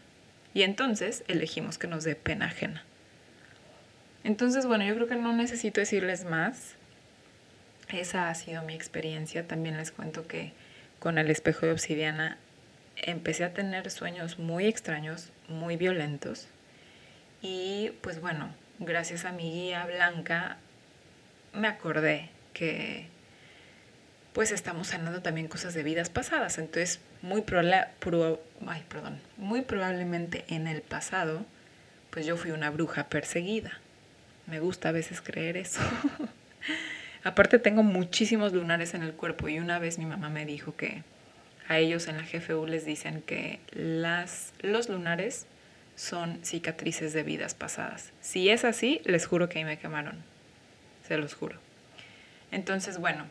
Y 0.53 0.63
entonces 0.63 1.23
elegimos 1.27 1.77
que 1.77 1.87
nos 1.87 2.05
dé 2.05 2.15
pena 2.15 2.45
ajena. 2.45 2.83
Entonces, 4.23 4.65
bueno, 4.65 4.85
yo 4.85 4.95
creo 4.95 5.07
que 5.07 5.15
no 5.17 5.33
necesito 5.33 5.81
decirles 5.81 6.23
más. 6.23 6.75
Esa 7.89 8.29
ha 8.29 8.35
sido 8.35 8.63
mi 8.63 8.73
experiencia. 8.73 9.45
También 9.45 9.75
les 9.75 9.91
cuento 9.91 10.25
que 10.25 10.53
con 10.99 11.17
el 11.17 11.29
espejo 11.29 11.65
de 11.65 11.73
obsidiana 11.73 12.37
empecé 12.95 13.43
a 13.43 13.53
tener 13.53 13.91
sueños 13.91 14.39
muy 14.39 14.67
extraños, 14.67 15.31
muy 15.49 15.75
violentos. 15.75 16.47
Y 17.41 17.91
pues 18.01 18.21
bueno, 18.21 18.53
gracias 18.79 19.25
a 19.25 19.33
mi 19.33 19.51
guía 19.51 19.85
blanca 19.85 20.57
me 21.53 21.67
acordé 21.67 22.29
que 22.53 23.07
pues 24.33 24.51
estamos 24.51 24.87
sanando 24.87 25.21
también 25.21 25.47
cosas 25.47 25.73
de 25.73 25.83
vidas 25.83 26.09
pasadas. 26.09 26.57
Entonces, 26.57 26.99
muy, 27.21 27.43
ay, 28.67 28.83
perdón, 28.87 29.19
muy 29.37 29.61
probablemente 29.61 30.45
en 30.47 30.67
el 30.67 30.81
pasado, 30.81 31.45
pues 32.09 32.25
yo 32.25 32.37
fui 32.37 32.51
una 32.51 32.69
bruja 32.69 33.07
perseguida. 33.09 33.79
Me 34.47 34.59
gusta 34.59 34.89
a 34.89 34.91
veces 34.91 35.21
creer 35.21 35.57
eso. 35.57 35.81
Aparte 37.23 37.59
tengo 37.59 37.83
muchísimos 37.83 38.53
lunares 38.53 38.93
en 38.93 39.03
el 39.03 39.13
cuerpo 39.13 39.47
y 39.47 39.59
una 39.59 39.79
vez 39.79 39.99
mi 39.99 40.05
mamá 40.05 40.29
me 40.29 40.45
dijo 40.45 40.75
que 40.75 41.03
a 41.67 41.77
ellos 41.77 42.07
en 42.07 42.17
la 42.17 42.23
GFU 42.23 42.65
les 42.65 42.85
dicen 42.85 43.21
que 43.21 43.59
las, 43.71 44.53
los 44.61 44.89
lunares 44.89 45.45
son 45.95 46.43
cicatrices 46.43 47.13
de 47.13 47.23
vidas 47.23 47.53
pasadas. 47.53 48.11
Si 48.21 48.49
es 48.49 48.65
así, 48.65 49.01
les 49.05 49.27
juro 49.27 49.49
que 49.49 49.59
ahí 49.59 49.65
me 49.65 49.77
quemaron. 49.77 50.23
Se 51.07 51.17
los 51.17 51.35
juro. 51.35 51.59
Entonces, 52.51 52.97
bueno, 52.97 53.27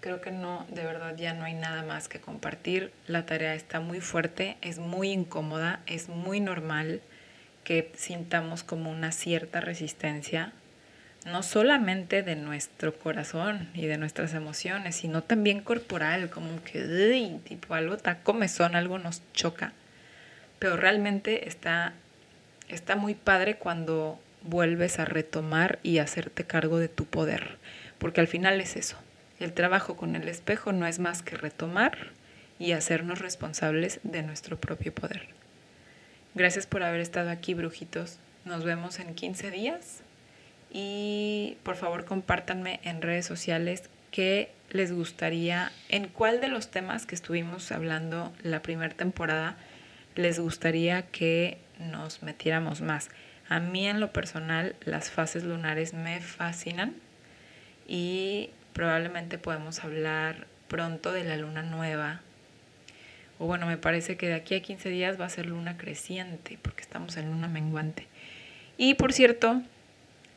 creo 0.00 0.20
que 0.20 0.30
no, 0.30 0.66
de 0.70 0.84
verdad 0.84 1.16
ya 1.16 1.34
no 1.34 1.44
hay 1.44 1.54
nada 1.54 1.82
más 1.82 2.08
que 2.08 2.20
compartir. 2.20 2.92
La 3.06 3.26
tarea 3.26 3.54
está 3.54 3.80
muy 3.80 4.00
fuerte, 4.00 4.56
es 4.60 4.78
muy 4.78 5.10
incómoda, 5.10 5.80
es 5.86 6.08
muy 6.08 6.40
normal 6.40 7.00
que 7.64 7.90
sintamos 7.96 8.62
como 8.62 8.90
una 8.90 9.10
cierta 9.10 9.60
resistencia, 9.60 10.52
no 11.26 11.42
solamente 11.42 12.22
de 12.22 12.36
nuestro 12.36 12.96
corazón 12.96 13.68
y 13.74 13.86
de 13.86 13.98
nuestras 13.98 14.34
emociones, 14.34 14.94
sino 14.94 15.24
también 15.24 15.60
corporal, 15.60 16.30
como 16.30 16.62
que 16.62 17.40
tipo 17.44 17.74
algo 17.74 17.96
está 17.96 18.20
comezón, 18.20 18.76
algo 18.76 19.00
nos 19.00 19.20
choca. 19.32 19.72
Pero 20.60 20.76
realmente 20.76 21.48
está, 21.48 21.94
está 22.68 22.94
muy 22.94 23.14
padre 23.14 23.56
cuando 23.56 24.20
vuelves 24.42 25.00
a 25.00 25.04
retomar 25.04 25.80
y 25.82 25.98
hacerte 25.98 26.44
cargo 26.44 26.78
de 26.78 26.88
tu 26.88 27.04
poder, 27.06 27.58
porque 27.98 28.20
al 28.20 28.28
final 28.28 28.60
es 28.60 28.76
eso, 28.76 28.96
el 29.40 29.52
trabajo 29.52 29.96
con 29.96 30.16
el 30.16 30.28
espejo 30.28 30.72
no 30.72 30.86
es 30.86 30.98
más 30.98 31.22
que 31.22 31.36
retomar 31.36 32.10
y 32.58 32.72
hacernos 32.72 33.18
responsables 33.18 34.00
de 34.02 34.22
nuestro 34.22 34.58
propio 34.58 34.94
poder. 34.94 35.28
Gracias 36.34 36.66
por 36.66 36.82
haber 36.82 37.00
estado 37.00 37.30
aquí, 37.30 37.54
brujitos. 37.54 38.18
Nos 38.44 38.64
vemos 38.64 38.98
en 38.98 39.14
15 39.14 39.50
días 39.50 40.00
y 40.70 41.56
por 41.62 41.76
favor 41.76 42.04
compártanme 42.04 42.80
en 42.82 43.02
redes 43.02 43.26
sociales 43.26 43.84
qué 44.10 44.50
les 44.70 44.92
gustaría, 44.92 45.72
en 45.88 46.08
cuál 46.08 46.40
de 46.40 46.48
los 46.48 46.70
temas 46.70 47.06
que 47.06 47.14
estuvimos 47.14 47.70
hablando 47.72 48.32
la 48.42 48.62
primera 48.62 48.94
temporada 48.94 49.56
les 50.14 50.38
gustaría 50.38 51.02
que 51.02 51.58
nos 51.78 52.22
metiéramos 52.22 52.80
más. 52.80 53.10
A 53.48 53.60
mí 53.60 53.86
en 53.86 54.00
lo 54.00 54.12
personal 54.12 54.74
las 54.84 55.10
fases 55.10 55.44
lunares 55.44 55.94
me 55.94 56.20
fascinan 56.20 56.94
y 57.86 58.50
Probablemente 58.76 59.38
podemos 59.38 59.82
hablar 59.82 60.46
pronto 60.68 61.10
de 61.10 61.24
la 61.24 61.38
luna 61.38 61.62
nueva. 61.62 62.20
O 63.38 63.46
bueno, 63.46 63.66
me 63.66 63.78
parece 63.78 64.18
que 64.18 64.26
de 64.26 64.34
aquí 64.34 64.54
a 64.54 64.60
15 64.60 64.90
días 64.90 65.18
va 65.18 65.24
a 65.24 65.30
ser 65.30 65.46
luna 65.46 65.78
creciente, 65.78 66.58
porque 66.60 66.82
estamos 66.82 67.16
en 67.16 67.30
luna 67.30 67.48
menguante. 67.48 68.06
Y 68.76 68.92
por 68.92 69.14
cierto, 69.14 69.62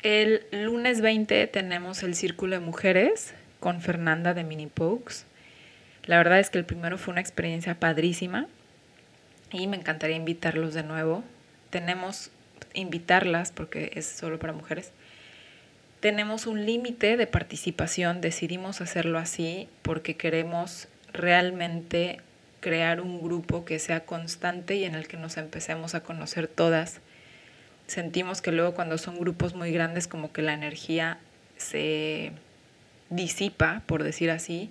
el 0.04 0.46
lunes 0.54 1.02
20 1.02 1.48
tenemos 1.48 2.02
el 2.02 2.16
Círculo 2.16 2.56
de 2.56 2.62
Mujeres 2.62 3.34
con 3.60 3.82
Fernanda 3.82 4.34
de 4.34 4.46
Mini 4.46 4.68
Pokes. 4.68 5.26
La 6.06 6.16
verdad 6.16 6.40
es 6.40 6.50
que 6.50 6.60
el 6.60 6.66
primero 6.66 6.98
fue 6.98 7.12
una 7.12 7.20
experiencia 7.20 7.78
padrísima 7.78 8.48
y 9.52 9.68
me 9.68 9.76
encantaría 9.76 10.16
invitarlos 10.16 10.74
de 10.74 10.84
nuevo. 10.84 11.26
Tenemos 11.72 12.32
invitarlas 12.74 13.52
porque 13.52 13.92
es 13.96 14.06
solo 14.06 14.40
para 14.40 14.54
mujeres 14.54 14.94
tenemos 16.00 16.48
un 16.48 16.66
límite 16.66 17.18
de 17.18 17.28
participación, 17.28 18.22
decidimos 18.22 18.82
hacerlo 18.82 19.20
así 19.20 19.68
porque 19.82 20.16
queremos 20.16 20.88
realmente 21.12 22.22
crear 22.62 23.02
un 23.02 23.22
grupo 23.22 23.66
que 23.66 23.80
sea 23.80 24.06
constante 24.06 24.76
y 24.76 24.86
en 24.86 24.96
el 24.96 25.08
que 25.08 25.18
nos 25.18 25.38
empecemos 25.38 25.96
a 25.96 26.02
conocer 26.02 26.48
todas. 26.48 27.00
Sentimos 27.88 28.42
que 28.42 28.52
luego 28.52 28.74
cuando 28.74 28.98
son 28.98 29.20
grupos 29.20 29.56
muy 29.56 29.72
grandes 29.72 30.08
como 30.08 30.32
que 30.32 30.42
la 30.42 30.54
energía 30.54 31.20
se 31.58 32.32
disipa, 33.10 33.82
por 33.86 34.04
decir 34.04 34.30
así, 34.32 34.70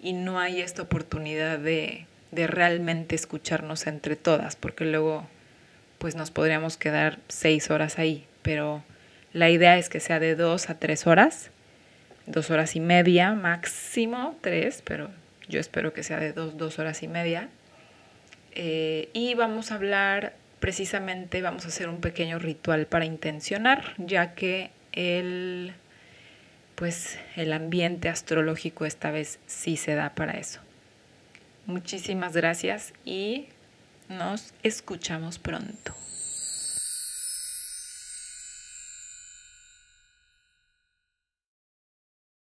y 0.00 0.12
no 0.12 0.38
hay 0.38 0.60
esta 0.60 0.82
oportunidad 0.82 1.58
de, 1.58 2.06
de 2.30 2.46
realmente 2.46 3.16
escucharnos 3.16 3.86
entre 3.86 4.16
todas, 4.16 4.54
porque 4.54 4.84
luego 4.84 5.26
pues 5.98 6.14
nos 6.14 6.30
podríamos 6.30 6.76
quedar 6.76 7.18
seis 7.28 7.70
horas 7.70 7.98
ahí, 7.98 8.24
pero 8.42 8.84
la 9.32 9.50
idea 9.50 9.78
es 9.78 9.88
que 9.88 10.00
sea 10.00 10.20
de 10.20 10.34
dos 10.34 10.70
a 10.70 10.78
tres 10.78 11.06
horas, 11.06 11.50
dos 12.26 12.50
horas 12.50 12.76
y 12.76 12.80
media, 12.80 13.34
máximo 13.34 14.36
tres, 14.40 14.82
pero 14.84 15.10
yo 15.48 15.60
espero 15.60 15.92
que 15.92 16.02
sea 16.02 16.18
de 16.18 16.32
dos, 16.32 16.56
dos 16.56 16.78
horas 16.78 17.02
y 17.02 17.08
media. 17.08 17.48
Eh, 18.52 19.08
y 19.12 19.34
vamos 19.34 19.70
a 19.70 19.76
hablar, 19.76 20.34
precisamente 20.60 21.42
vamos 21.42 21.64
a 21.64 21.68
hacer 21.68 21.88
un 21.88 22.00
pequeño 22.00 22.38
ritual 22.38 22.86
para 22.86 23.04
intencionar, 23.04 23.94
ya 23.98 24.34
que 24.34 24.70
el, 24.92 25.74
pues, 26.74 27.18
el 27.36 27.52
ambiente 27.52 28.08
astrológico 28.08 28.84
esta 28.84 29.10
vez 29.10 29.38
sí 29.46 29.76
se 29.76 29.94
da 29.94 30.14
para 30.14 30.32
eso. 30.32 30.60
Muchísimas 31.66 32.34
gracias 32.34 32.94
y 33.04 33.48
nos 34.08 34.54
escuchamos 34.62 35.38
pronto. 35.38 35.94